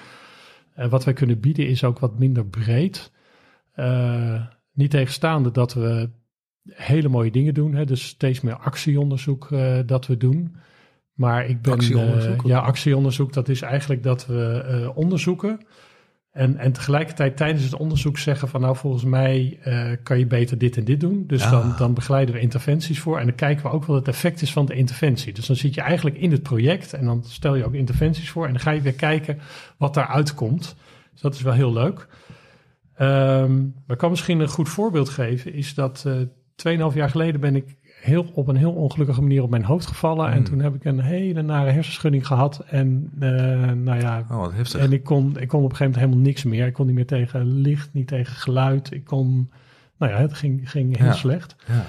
[0.74, 3.12] eh, wat wij kunnen bieden is ook wat minder breed.
[3.72, 6.10] Eh, niet tegenstaande dat we
[6.68, 7.74] hele mooie dingen doen.
[7.74, 10.56] Hè, dus steeds meer actieonderzoek eh, dat we doen.
[11.12, 11.72] Maar ik ben.
[11.72, 12.42] Actieonderzoek?
[12.46, 15.60] ja, actieonderzoek, dat is eigenlijk dat we onderzoeken.
[16.32, 20.58] En, en tegelijkertijd tijdens het onderzoek zeggen van nou volgens mij eh, kan je beter
[20.58, 21.24] dit en dit doen.
[21.26, 21.50] Dus Ah.
[21.50, 24.52] dan, dan begeleiden we interventies voor en dan kijken we ook wat het effect is
[24.52, 25.32] van de interventie.
[25.32, 28.46] Dus dan zit je eigenlijk in het project en dan stel je ook interventies voor
[28.46, 29.38] en dan ga je weer kijken
[29.78, 30.76] wat daaruit komt.
[31.12, 32.08] Dus dat is wel heel leuk.
[32.94, 36.14] Ehm, maar ik kan misschien een goed voorbeeld geven, is dat eh
[36.56, 40.26] 2,5 jaar geleden ben ik heel, op een heel ongelukkige manier op mijn hoofd gevallen.
[40.26, 40.44] En Hmm.
[40.44, 42.64] toen heb ik een hele nare hersenschudding gehad.
[42.66, 43.28] En eh,
[43.72, 44.80] nou ja, Oh, wat heftig.
[44.80, 46.66] en ik kon, ik kon op een gegeven moment helemaal niks meer.
[46.66, 48.92] Ik kon niet meer tegen licht, niet tegen geluid.
[48.92, 49.50] Ik kon,
[49.98, 51.12] nou ja, het ging, ging heel Ja.
[51.12, 51.56] slecht.
[51.66, 51.84] ja.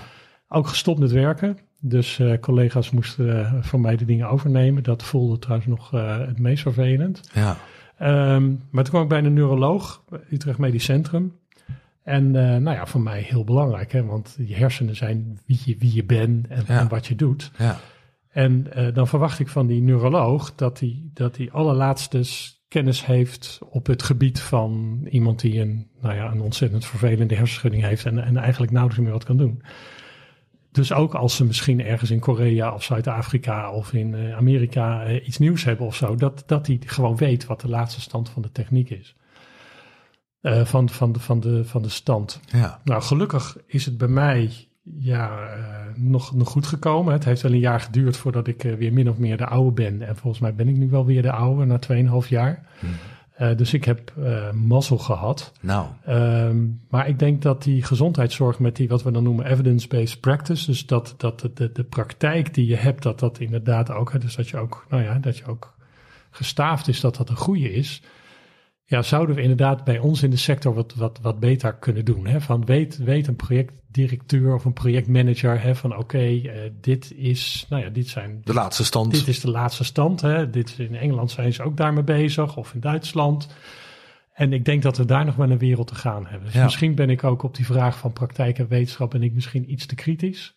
[0.48, 1.58] Ook gestopt met werken.
[1.82, 4.84] Dus eh, collega's moesten eh, voor mij de dingen overnemen.
[4.84, 5.92] Dat voelde trouwens nog
[6.28, 7.30] het meest vervelend.
[7.34, 7.58] ja.
[7.98, 11.34] Ehm, maar toen kwam ik bij een neuroloog, Utrecht Medisch Centrum.
[12.04, 15.76] En eh, nou ja, voor mij heel belangrijk, hè, want je hersenen zijn wie je,
[15.80, 16.80] wie je bent en, Ja.
[16.80, 17.52] en wat je doet.
[17.58, 17.80] ja.
[18.30, 22.24] En eh, dan verwacht ik van die neuroloog dat hij dat die allerlaatste
[22.68, 27.84] kennis heeft op het gebied van iemand die een, nou ja, een ontzettend vervelende hersenschudding
[27.84, 29.62] heeft en, en eigenlijk nauwelijks meer wat kan doen.
[30.72, 35.38] Dus ook als ze misschien ergens in Korea of Zuid-Afrika of in eh, Amerika iets
[35.38, 38.52] nieuws hebben of zo, dat, dat hij gewoon weet wat de laatste stand van de
[38.52, 39.16] techniek is.
[40.44, 42.40] Eh, van, van, de, van, de, van de stand.
[42.46, 42.80] ja.
[42.84, 47.14] Nou, gelukkig is het bij mij ja, eh, nog, nog goed gekomen.
[47.14, 49.72] Het heeft wel een jaar geduurd voordat ik eh, weer min of meer de oude
[49.72, 50.02] ben.
[50.08, 51.80] En volgens mij ben ik nu wel weer de oude na
[52.24, 52.66] 2,5 jaar.
[52.80, 52.86] Hm.
[53.34, 54.14] Eh, dus ik heb
[54.54, 55.52] mazzel gehad.
[55.62, 60.20] Nou, Ehm, maar ik denk dat die gezondheidszorg met die wat we dan noemen evidence-based
[60.20, 64.12] practice, dus dat, dat de, de, de praktijk die je hebt, dat dat inderdaad ook,
[64.12, 65.74] hè, dus dat je ook, nou ja, dat je ook
[66.32, 68.02] gestaafd is dat dat een goede is.
[68.86, 72.28] Ja, zouden we inderdaad bij ons in de sector wat, wat, wat beter kunnen doen.
[72.28, 72.42] Hè?
[72.42, 77.84] Van weet, weet een projectdirecteur of een projectmanager hè, van oké, eh, dit is, nou
[77.84, 79.12] ja, dit zijn de laatste stand.
[79.12, 80.22] dit is de laatste stand.
[80.22, 80.50] Hè.
[80.50, 83.48] Dit, in Engeland zijn ze ook daarmee bezig, of in Duitsland.
[84.34, 86.46] En ik denk dat we daar nog wel een wereld te gaan hebben.
[86.46, 86.64] Dus Ja.
[86.64, 89.86] misschien ben ik ook op die vraag van praktijk en wetenschap ben ik misschien iets
[89.86, 90.56] te kritisch.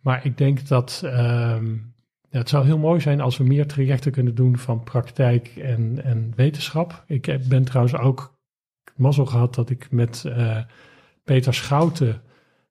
[0.00, 1.76] Maar ik denk dat ehm,
[2.30, 6.04] ja, het zou heel mooi zijn als we meer trajecten kunnen doen van praktijk en,
[6.04, 7.04] en wetenschap.
[7.06, 8.36] Ik ben trouwens ook
[8.96, 10.56] mazzel gehad dat ik met eh,
[11.24, 12.20] Peter Schouten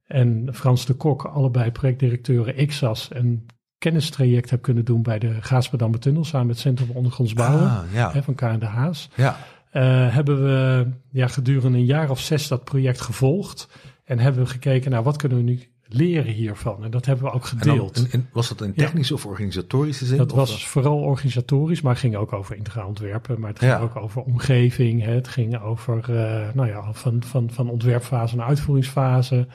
[0.07, 3.45] en Frans de Kok, allebei projectdirecteuren IXAS, een
[3.77, 7.83] kennistraject heb kunnen doen bij de Gaasperdammer Tunnel samen met het Centrum Ondergronds Bouwen Ah,
[7.93, 8.11] ja.
[8.11, 9.09] hè, van KND Haas.
[9.15, 9.37] ja.
[9.71, 13.69] Eh, hebben we ja, gedurende een jaar of zes dat project gevolgd
[14.03, 16.83] en hebben we gekeken naar wat kunnen we nu leren hiervan.
[16.83, 17.97] En dat hebben we ook En dan, gedeeld.
[17.97, 20.17] en- en was dat in technische of organisatorische zin?
[20.17, 23.39] Dat Of was vooral organisatorisch, maar het ging ook over integraal ontwerpen.
[23.39, 23.79] Maar het ging Ja.
[23.79, 25.03] ook over omgeving.
[25.03, 25.11] Hè.
[25.13, 29.47] Het ging over uh, nou ja, van, van, van ontwerpfase naar uitvoeringsfase.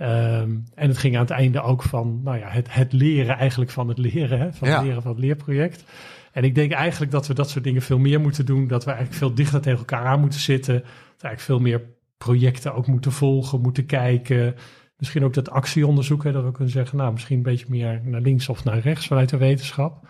[0.00, 3.70] Um, en het ging aan het einde ook van nou ja, het, het leren eigenlijk
[3.70, 4.38] van het leren.
[4.38, 4.74] Hè, van Ja.
[4.76, 5.84] het leren van het leerproject.
[6.32, 8.66] En ik denk eigenlijk dat we dat soort dingen veel meer moeten doen.
[8.66, 10.74] Dat we eigenlijk veel dichter tegen elkaar aan moeten zitten.
[10.74, 10.82] Dat
[11.20, 11.82] we eigenlijk veel meer
[12.18, 14.54] projecten ook moeten volgen, moeten kijken.
[14.98, 18.20] Misschien ook dat actieonderzoek, hè, dat we kunnen zeggen, nou, misschien een beetje meer naar
[18.20, 20.08] links of naar rechts vanuit de wetenschap.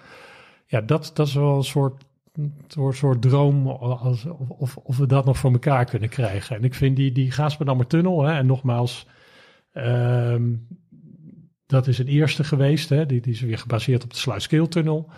[0.67, 5.25] Ja, dat, dat is wel een soort, een soort droom als, of, of, we dat
[5.25, 6.57] nog voor elkaar kunnen krijgen.
[6.57, 9.07] En ik vind die, die Gaasperdammer tunnel, hè, en nogmaals,
[9.73, 10.67] um,
[11.67, 12.89] dat is het eerste geweest.
[12.89, 15.11] Hè, die, die is weer gebaseerd op de Sluiskeeltunnel.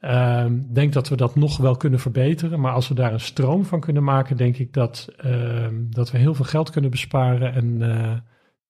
[0.00, 2.60] Ik um, denk dat we dat nog wel kunnen verbeteren.
[2.60, 6.18] Maar als we daar een stroom van kunnen maken, denk ik dat, um, dat we
[6.18, 7.54] heel veel geld kunnen besparen.
[7.54, 8.12] En uh,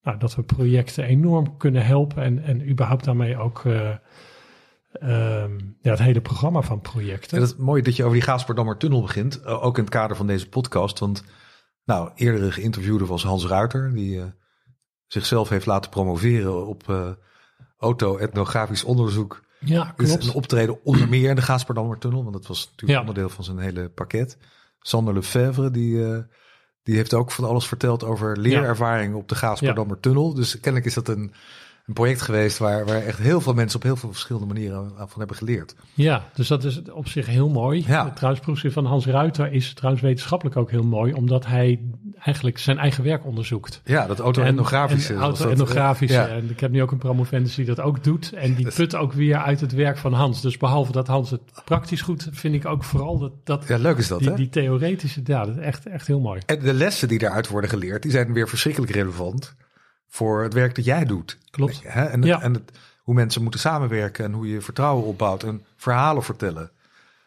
[0.09, 2.23] nou, dat we projecten enorm kunnen helpen.
[2.23, 3.91] En, en überhaupt daarmee ook uh,
[5.03, 7.37] um, ja, het hele programma van projecten.
[7.39, 9.41] Ja, dat is mooi dat je over die Gaasperdammer tunnel begint.
[9.45, 10.99] Uh, ook in het kader van deze podcast.
[10.99, 11.25] Want
[11.85, 14.23] Nou, eerdere geïnterviewde was Hans Ruiter, die
[15.07, 17.17] zichzelf heeft laten promoveren op
[17.79, 19.47] auto-etnografisch onderzoek.
[19.61, 20.27] Ja, klopt.
[20.27, 23.01] een optreden onder meer in de Gaasperdammertunnel, want dat was natuurlijk Ja.
[23.01, 24.39] onderdeel van zijn hele pakket.
[24.81, 26.19] Sander Lefevre, die, eh,
[26.89, 30.35] die heeft ook van alles verteld over leerervaringen op de Gaasperdammertunnel.
[30.35, 31.33] Dus kennelijk is dat een,
[31.89, 35.19] een project geweest waar, waar echt heel veel mensen op heel veel verschillende manieren van
[35.19, 35.75] hebben geleerd.
[35.95, 37.85] Ja, dus dat is op zich heel mooi.
[37.87, 38.05] Ja.
[38.05, 41.81] Het trouwens, proefschrift van Hans Ruiter is trouwens wetenschappelijk ook heel mooi, omdat hij
[42.19, 43.81] eigenlijk zijn eigen werk onderzoekt.
[43.85, 46.15] Ja, dat dat, auto-etnografische.
[46.15, 46.29] Ja.
[46.29, 48.33] En ik heb nu ook een promovendus die dat ook doet.
[48.33, 50.41] En die put ook weer uit het werk van Hans.
[50.41, 53.99] Dus behalve dat Hans het praktisch goed, vind ik ook vooral dat, dat Ja, leuk
[53.99, 54.35] is dat, die, hè?
[54.35, 56.41] die theoretische, ja, dat is echt, echt heel mooi.
[56.47, 59.55] En de lessen die daaruit worden geleerd, die zijn weer verschrikkelijk relevant
[60.09, 61.39] voor het werk dat jij doet.
[61.51, 61.81] Klopt.
[61.85, 62.05] Hè?
[62.05, 62.41] En, Ja.
[62.41, 66.71] en het, hoe mensen moeten samenwerken en hoe je vertrouwen opbouwt en verhalen vertellen.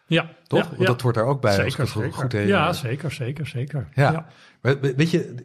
[0.06, 0.60] Ja, Toch?
[0.62, 0.86] Ja, Want ja.
[0.86, 1.52] dat hoort daar ook bij.
[1.52, 2.18] als zeker, het goed- zeker.
[2.18, 2.58] goed herinner.
[2.58, 3.88] ja, zeker, zeker, zeker.
[3.94, 4.28] Ja.
[4.62, 5.36] Maar weet je,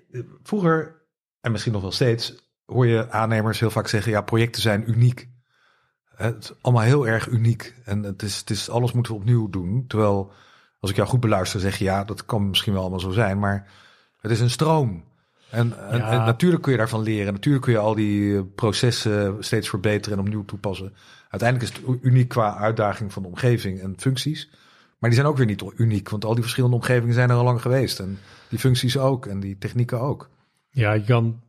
[0.42, 1.02] vroeger,
[1.40, 2.34] en misschien nog wel steeds,
[2.66, 5.28] hoor je aannemers heel vaak zeggen, ja, projecten zijn uniek.
[6.16, 7.74] Het is allemaal heel erg uniek.
[7.84, 9.84] En het is, het is, alles moeten we opnieuw doen.
[9.88, 10.32] Terwijl,
[10.80, 13.38] als ik jou goed beluister, zeg je, ja, dat kan misschien wel allemaal zo zijn,
[13.38, 13.66] maar
[14.20, 15.04] het is een stroom.
[15.50, 16.10] En, en, Ja.
[16.10, 17.32] en natuurlijk kun je daarvan leren.
[17.32, 20.92] Natuurlijk kun je al die eh, processen steeds verbeteren en opnieuw toepassen.
[21.28, 24.50] Uiteindelijk is het uniek qua uitdaging van de omgeving en functies.
[24.98, 27.44] Maar die zijn ook weer niet uniek, want al die verschillende omgevingen zijn er al
[27.44, 28.00] lang geweest.
[28.00, 30.30] En die functies ook en die technieken ook.
[30.70, 31.40] Ja, je kan.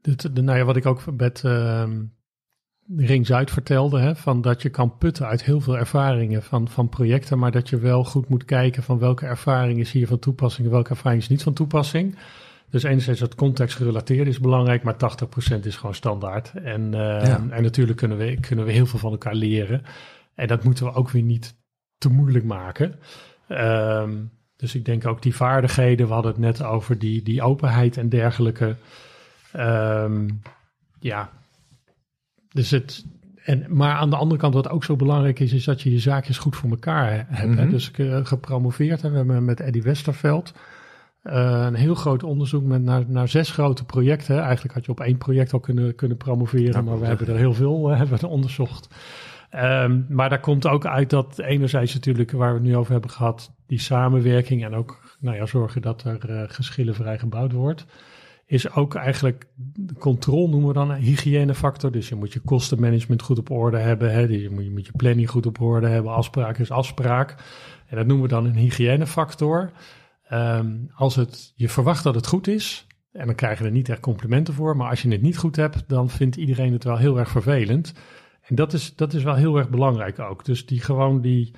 [0.00, 2.02] Dit, de, nou ja, wat ik ook met ehm,
[2.96, 6.88] Ring Zuid vertelde, hè, van dat je kan putten uit heel veel ervaringen van, van
[6.88, 10.66] projecten, maar dat je wel goed moet kijken van welke ervaring is hier van toepassing
[10.66, 12.18] en welke ervaring is niet van toepassing.
[12.70, 16.52] Dus enerzijds dat contextgerelateerd is belangrijk, maar 80% is gewoon standaard.
[16.54, 17.46] En, eh, Ja.
[17.50, 19.82] en natuurlijk kunnen we, kunnen we heel veel van elkaar leren.
[20.34, 21.56] En dat moeten we ook weer niet
[21.98, 22.94] te moeilijk maken.
[23.48, 24.12] Ehm,
[24.56, 28.08] dus ik denk ook die vaardigheden, we hadden het net over die, die openheid en
[28.08, 28.76] dergelijke.
[29.52, 30.28] Ehm,
[31.00, 31.30] ja,
[32.48, 33.04] dus het.
[33.44, 35.98] En, maar aan de andere kant, wat ook zo belangrijk is, is dat je je
[35.98, 37.54] zaakjes goed voor elkaar he- hebt.
[37.56, 37.62] hè.
[37.62, 37.70] Mhm.
[37.70, 40.52] Dus ik gepromoveerd en we hebben met Eddie Westerveld
[41.22, 44.38] eh, een heel groot onderzoek met naar, naar zes grote projecten.
[44.40, 47.36] Eigenlijk had je op één project al kunnen, kunnen promoveren, Ja, maar we hebben er
[47.36, 48.88] heel veel eh, hebben er onderzocht.
[49.50, 53.10] Ehm, maar daar komt ook uit dat enerzijds natuurlijk, waar we het nu over hebben
[53.10, 57.86] gehad, die samenwerking en ook nou ja, zorgen dat er eh, geschillenvrij gebouwd wordt,
[58.46, 61.92] is ook eigenlijk de controle noemen we dan een hygiënefactor.
[61.92, 64.92] Dus je moet je kostenmanagement goed op orde hebben, hè, je, moet, je moet je
[64.96, 67.34] planning goed op orde hebben, afspraak is afspraak.
[67.86, 69.70] En dat noemen we dan een hygiënefactor.
[70.28, 73.88] Ehm, als het, je verwacht dat het goed is, en dan krijg je er niet
[73.88, 76.96] echt complimenten voor, maar als je het niet goed hebt, dan vindt iedereen het wel
[76.96, 77.92] heel erg vervelend.
[78.42, 80.44] En dat is, dat is wel heel erg belangrijk ook.
[80.44, 81.54] Dus die gewoon die,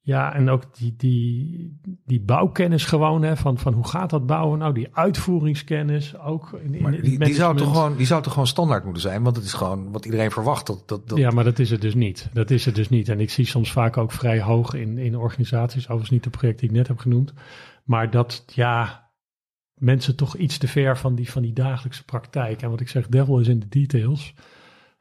[0.00, 4.58] ja, en ook die, die, die bouwkennis gewoon, hè, van, van hoe gaat dat bouwen?
[4.58, 6.52] Nou, die uitvoeringskennis ook.
[6.62, 9.22] In, in Maar die, die, zou toch gewoon, die zou toch gewoon standaard moeten zijn?
[9.22, 10.66] Want het is gewoon wat iedereen verwacht.
[10.66, 12.28] Dat, dat, dat, Ja, maar dat is het dus niet.
[12.32, 13.08] Dat is het dus niet.
[13.08, 16.58] En ik zie soms vaak ook vrij hoog in, in organisaties, overigens niet de project
[16.58, 17.32] die ik net heb genoemd,
[17.84, 19.02] maar dat, ja,
[19.74, 22.62] mensen toch iets te ver van die, van die dagelijkse praktijk.
[22.62, 24.34] En wat ik zeg, devil is in de details.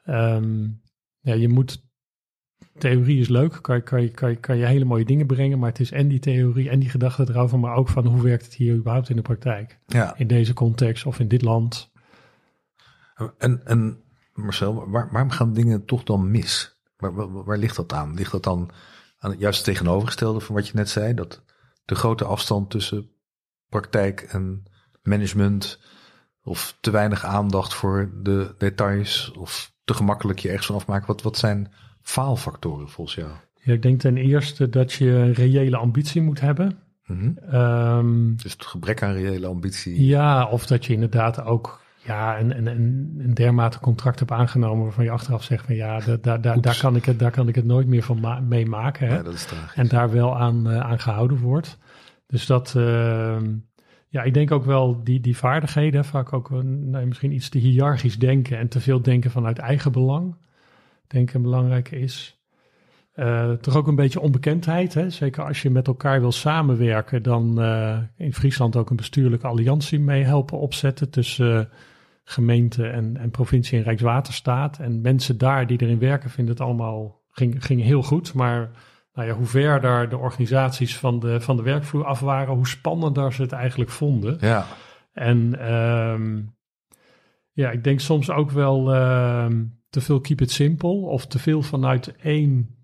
[0.04, 0.64] Ehm,
[1.20, 1.84] ja, je moet,
[2.78, 5.70] theorie is leuk, kan, je- kan, kan, je, kan je hele mooie dingen brengen, maar
[5.70, 8.54] het is en die theorie en die gedachte erover, maar ook van hoe werkt het
[8.54, 9.80] hier überhaupt in de praktijk?
[9.86, 10.18] ja.
[10.18, 11.92] In deze context of in dit land.
[13.38, 16.78] En, en Marcel, waar, waarom gaan dingen toch dan mis?
[16.98, 18.14] Waar, waar, waar ligt dat aan?
[18.14, 18.72] Ligt dat dan
[19.20, 21.14] aan het juist tegenovergestelde van wat je net zei?
[21.14, 21.44] Dat
[21.86, 23.10] de grote afstand tussen
[23.70, 24.64] praktijk en
[25.02, 25.80] management,
[26.44, 31.08] of te weinig aandacht voor de details, of te gemakkelijk je ergens van afmaken.
[31.08, 33.32] Wat, wat zijn faalfactoren volgens jou?
[33.54, 36.78] Ja, ik denk ten eerste dat je reële ambitie moet hebben.
[37.06, 37.32] Mhm.
[37.38, 40.06] Ehm, Dus het gebrek aan reële ambitie.
[40.06, 44.84] Ja, of dat je inderdaad ook ja, een, een, een, een dermate contract hebt aangenomen
[44.84, 47.56] waarvan je achteraf zegt van ja, da, da, daar, kan ik het, daar kan ik
[47.56, 49.08] het nooit meer van ma- meemaken.
[49.08, 49.16] Hè?
[49.16, 49.48] Ja, dat is.
[49.76, 51.78] En daar wel aan, eh, aan gehouden wordt.
[52.28, 53.56] Dus dat, ehm,
[54.08, 57.58] ja, ik denk ook wel die, die vaardigheden, vaak ook een, nee, misschien iets te
[57.58, 60.36] hiërarchisch denken en te veel denken vanuit eigen belang,
[61.08, 62.42] denk ik een belangrijke is.
[63.14, 64.94] Eh, toch ook een beetje onbekendheid.
[64.94, 65.10] Hè?
[65.10, 70.00] Zeker als je met elkaar wil samenwerken, dan eh, in Friesland ook een bestuurlijke alliantie
[70.00, 71.66] mee helpen opzetten tussen eh,
[72.24, 74.80] gemeente en, en provincie en Rijkswaterstaat.
[74.80, 78.34] En mensen daar die erin werken vinden het allemaal ging, ging heel goed.
[78.34, 78.72] Maar
[79.14, 83.34] nou ja, hoe verder de organisaties van de, van de werkvloer af waren, hoe spannender
[83.34, 84.38] ze het eigenlijk vonden.
[84.40, 84.66] Ja,
[85.14, 86.42] En ehm,
[87.52, 91.62] ja, ik denk soms ook wel ehm, te veel keep it simple of te veel
[91.62, 92.76] vanuit één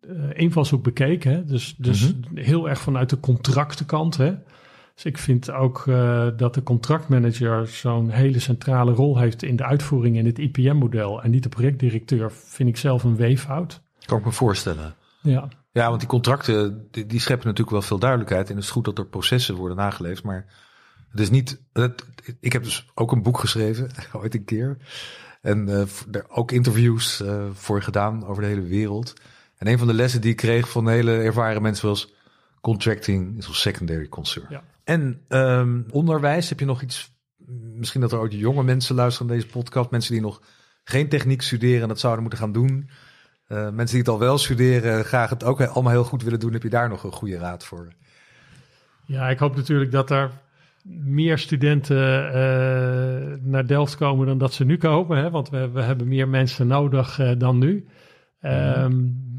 [0.00, 1.32] eh invalshoek bekeken.
[1.32, 1.44] Hè?
[1.44, 4.16] Dus, dus heel erg vanuit de contractenkant.
[4.16, 4.34] Hè?
[4.94, 9.64] Dus ik vind ook uh, dat de contractmanager zo'n hele centrale rol heeft in de
[9.64, 13.80] uitvoering in het IPM-model en niet de projectdirecteur, vind ik zelf een weefhoud.
[14.04, 14.94] Kan ik me voorstellen.
[15.20, 15.48] Ja.
[15.72, 18.48] Ja, want die contracten die, die scheppen natuurlijk wel veel duidelijkheid.
[18.48, 20.22] En het is goed dat er processen worden nageleefd.
[20.22, 20.46] Maar
[21.10, 21.60] het is niet.
[21.72, 22.04] Het,
[22.40, 24.76] ik heb dus ook een boek geschreven, ooit een keer.
[25.40, 25.80] En uh,
[26.10, 29.12] er ook interviews uh, voor gedaan over de hele wereld.
[29.56, 32.12] En een van de lessen die ik kreeg van hele ervaren mensen was:
[32.60, 34.46] contracting is een secondary concern.
[34.48, 34.62] Ja.
[34.84, 37.20] En um, onderwijs, heb je nog iets?
[37.74, 40.42] Misschien dat er ook jonge mensen luisteren naar deze podcast, mensen die nog
[40.84, 42.90] geen techniek studeren en dat zouden moeten gaan doen.
[43.48, 46.52] Uh, mensen die het al wel studeren, graag het ook allemaal heel goed willen doen.
[46.52, 47.92] Heb je daar nog een goede raad voor?
[49.06, 50.30] Ja, ik hoop natuurlijk dat er
[51.04, 52.32] meer studenten uh,
[53.42, 55.18] naar Delft komen dan dat ze nu komen.
[55.18, 55.30] Hè?
[55.30, 57.86] Want we, we hebben meer mensen nodig uh, dan nu.
[58.40, 59.31] Um,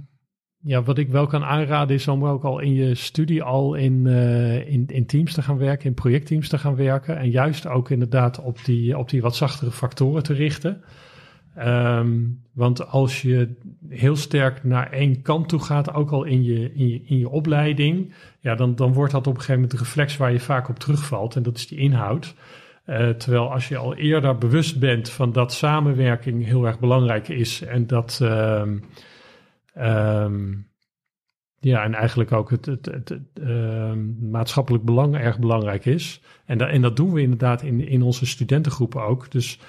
[0.65, 4.05] ja, wat ik wel kan aanraden is om ook al in je studie al in,
[4.05, 7.17] uh, in, in teams te gaan werken, in projectteams te gaan werken.
[7.17, 10.83] En juist ook inderdaad op die, op die wat zachtere factoren te richten.
[11.59, 13.55] Um, want als je
[13.89, 17.29] heel sterk naar één kant toe gaat, ook al in je, in je, in je
[17.29, 20.69] opleiding, ja, dan, dan wordt dat op een gegeven moment de reflex waar je vaak
[20.69, 21.35] op terugvalt.
[21.35, 22.35] En dat is die inhoud.
[22.85, 27.61] Uh, terwijl als je al eerder bewust bent van dat samenwerking heel erg belangrijk is
[27.61, 28.19] en dat.
[28.23, 28.61] Uh,
[29.77, 30.71] Um,
[31.59, 36.21] ja, en eigenlijk ook het, het, het, uh, maatschappelijk belang erg belangrijk is.
[36.45, 39.31] En, en dat doen we inderdaad in, in onze studentengroepen ook.
[39.31, 39.59] Dus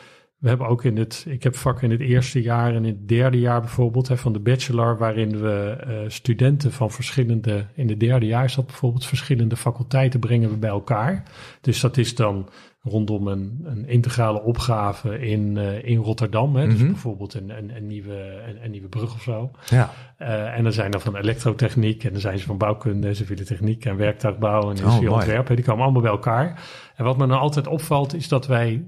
[0.44, 3.08] we hebben ook in het, ik heb vakken in het eerste jaar en in het
[3.08, 8.00] derde jaar bijvoorbeeld hè, van de bachelor, waarin we uh, studenten van verschillende, in het
[8.00, 11.22] derde jaar is dat bijvoorbeeld verschillende faculteiten brengen we bij elkaar.
[11.60, 12.48] Dus dat is dan
[12.82, 16.56] rondom een, een integrale opgave in, uh, in Rotterdam.
[16.56, 16.64] Hè?
[16.64, 16.78] Mm -hmm.
[16.78, 19.50] Dus bijvoorbeeld een, een, een, nieuwe, een, een, nieuwe brug of zo.
[19.70, 19.90] Ja.
[20.18, 23.84] Uh, en dan zijn er van elektrotechniek en dan zijn ze van bouwkunde, civiele techniek
[23.84, 25.46] en werktuigbouw en industrieel oh, ontwerp.
[25.46, 26.62] Die komen allemaal bij elkaar.
[26.96, 28.84] En wat me nou altijd opvalt is dat wij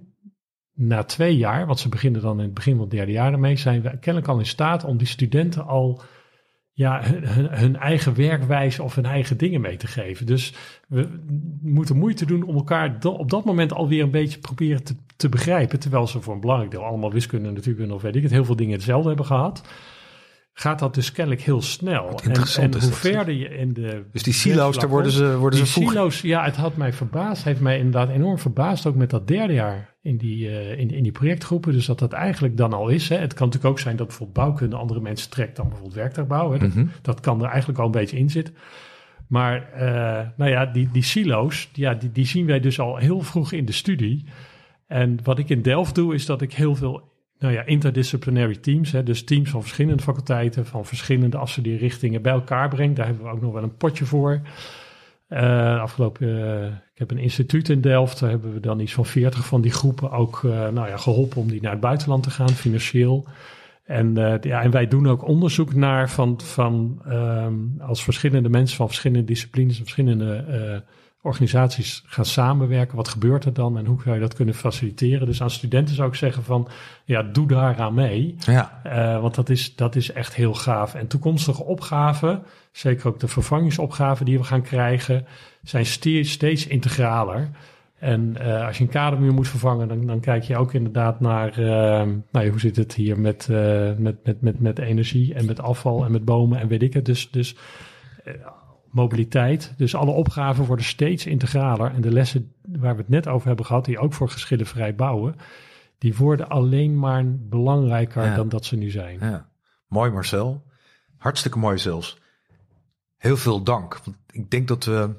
[0.77, 3.57] na twee jaar, want ze beginnen dan in het begin van het derde jaar ermee,
[3.57, 6.03] zijn we kennelijk al in staat om die studenten al
[6.73, 7.01] ja,
[7.51, 10.27] hun, eigen werkwijze of hun eigen dingen mee te geven.
[10.27, 10.55] Dus
[10.89, 11.09] we
[11.63, 14.83] moeten moeite doen om elkaar op dat moment alweer een beetje proberen
[15.17, 15.81] te, begrijpen.
[15.81, 18.57] Terwijl ze voor een belangrijk deel allemaal wiskunde natuurlijk of weet ik het, heel veel
[18.57, 19.69] dingen hetzelfde hebben gehad.
[20.59, 22.21] Gaat dat dus kennelijk heel snel.
[22.21, 22.33] En,
[22.63, 24.05] en hoe verder je in de.
[24.13, 25.91] Dus die silo's, daar worden ze, worden die ze vroeg.
[25.91, 27.45] silo's, ja, het had mij verbaasd.
[27.45, 28.87] Heeft mij inderdaad enorm verbaasd.
[28.87, 31.73] Ook met dat derde jaar in die, uh, in, in die projectgroepen.
[31.73, 33.09] Dus dat dat eigenlijk dan al is.
[33.09, 33.17] Hè.
[33.17, 36.53] Het kan natuurlijk ook zijn dat bijvoorbeeld bouwkunde andere mensen trekt dan bijvoorbeeld werktuigbouw.
[36.53, 36.59] Hè.
[36.59, 36.87] Dat, Mhm.
[37.03, 38.55] dat kan er eigenlijk al een beetje in zitten.
[39.29, 39.81] Maar uh,
[40.37, 43.65] nou ja, die, die silo's, ja, die, die zien wij dus al heel vroeg in
[43.65, 44.25] de studie.
[44.87, 48.93] En wat ik in Delft doe, is dat ik heel veel nou ja, interdisciplinary teams,
[48.93, 52.97] hè, dus teams van verschillende faculteiten, van verschillende afstudeerrichtingen bij elkaar breng.
[52.97, 54.41] Daar hebben we ook nog wel een potje voor.
[55.29, 59.07] Uh, afgelopen, uh, ik heb een instituut in Delft, daar hebben we dan iets van
[59.07, 62.31] 40 van die groepen ook uh, nou ja, geholpen om die naar het buitenland te
[62.31, 63.27] gaan, financieel.
[63.85, 68.87] En, ja, en wij doen ook onderzoek naar van, van um, als verschillende mensen van
[68.87, 70.83] verschillende disciplines, verschillende
[71.27, 72.97] organisaties gaan samenwerken.
[72.97, 75.27] Wat gebeurt er dan en hoe zou je dat kunnen faciliteren?
[75.27, 76.69] Dus aan studenten zou ik zeggen van,
[77.05, 78.35] ja, doe daaraan mee.
[78.39, 78.81] Ja.
[78.87, 80.95] Uh, want dat is, dat is echt heel gaaf.
[80.95, 85.27] En toekomstige opgaven, zeker ook de vervangingsopgaven die we gaan krijgen,
[85.63, 87.49] zijn steeds, steeds integraler.
[87.99, 91.59] En uh, als je een kadermuur moet vervangen, dan, dan kijk je ook inderdaad naar,
[91.59, 91.67] uh,
[92.31, 93.49] nou ja, hoe zit het hier met,
[93.99, 97.05] met, met, met, met energie en met afval en met bomen en weet ik het.
[97.05, 97.57] Dus, dus
[98.91, 99.75] mobiliteit.
[99.77, 101.95] Dus alle opgaven worden steeds integraler.
[101.95, 105.37] En de lessen waar we het net over hebben gehad, die ook voor geschillenvrij bouwen,
[105.99, 108.35] die worden alleen maar belangrijker Ja.
[108.35, 109.19] dan dat ze nu zijn.
[109.21, 109.49] Ja.
[109.89, 110.65] Mooi Marcel.
[111.17, 112.19] Hartstikke mooi zelfs.
[113.17, 113.99] Heel veel dank.
[114.05, 115.11] Want ik denk dat we,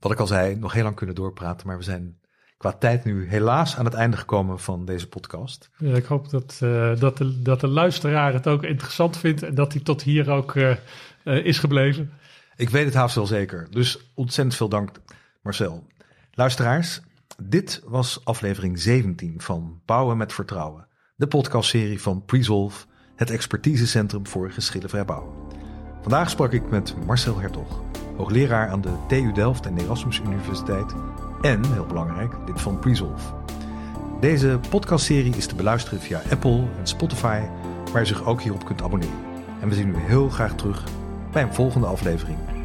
[0.00, 1.66] wat ik al zei, nog heel lang kunnen doorpraten.
[1.66, 2.18] Maar we zijn
[2.56, 5.70] qua tijd nu helaas aan het einde gekomen van deze podcast.
[5.78, 9.54] Ja, ik hoop dat, uh, dat, de, dat de luisteraar het ook interessant vindt en
[9.54, 10.70] dat hij tot hier ook uh,
[11.24, 12.12] uh, is gebleven.
[12.58, 13.66] Ik weet het haast wel zeker.
[13.70, 14.90] Dus ontzettend veel dank,
[15.42, 15.86] Marcel.
[16.32, 17.00] Luisteraars,
[17.42, 20.86] dit was aflevering 17 van Bouwen met Vertrouwen.
[21.16, 22.86] De podcastserie van Presolve,
[23.16, 25.34] het expertisecentrum voor geschillenvrij bouwen.
[26.00, 27.82] Vandaag sprak ik met Marcel Hertog,
[28.16, 30.94] hoogleraar aan de TU Delft en Erasmus Universiteit
[31.40, 33.34] en, heel belangrijk, lid van Presolve.
[34.20, 37.40] Deze podcastserie is te beluisteren via Apple en Spotify,
[37.92, 39.24] waar je zich ook hierop kunt abonneren.
[39.60, 40.84] En we zien u heel graag terug
[41.38, 42.57] bij volgende aflevering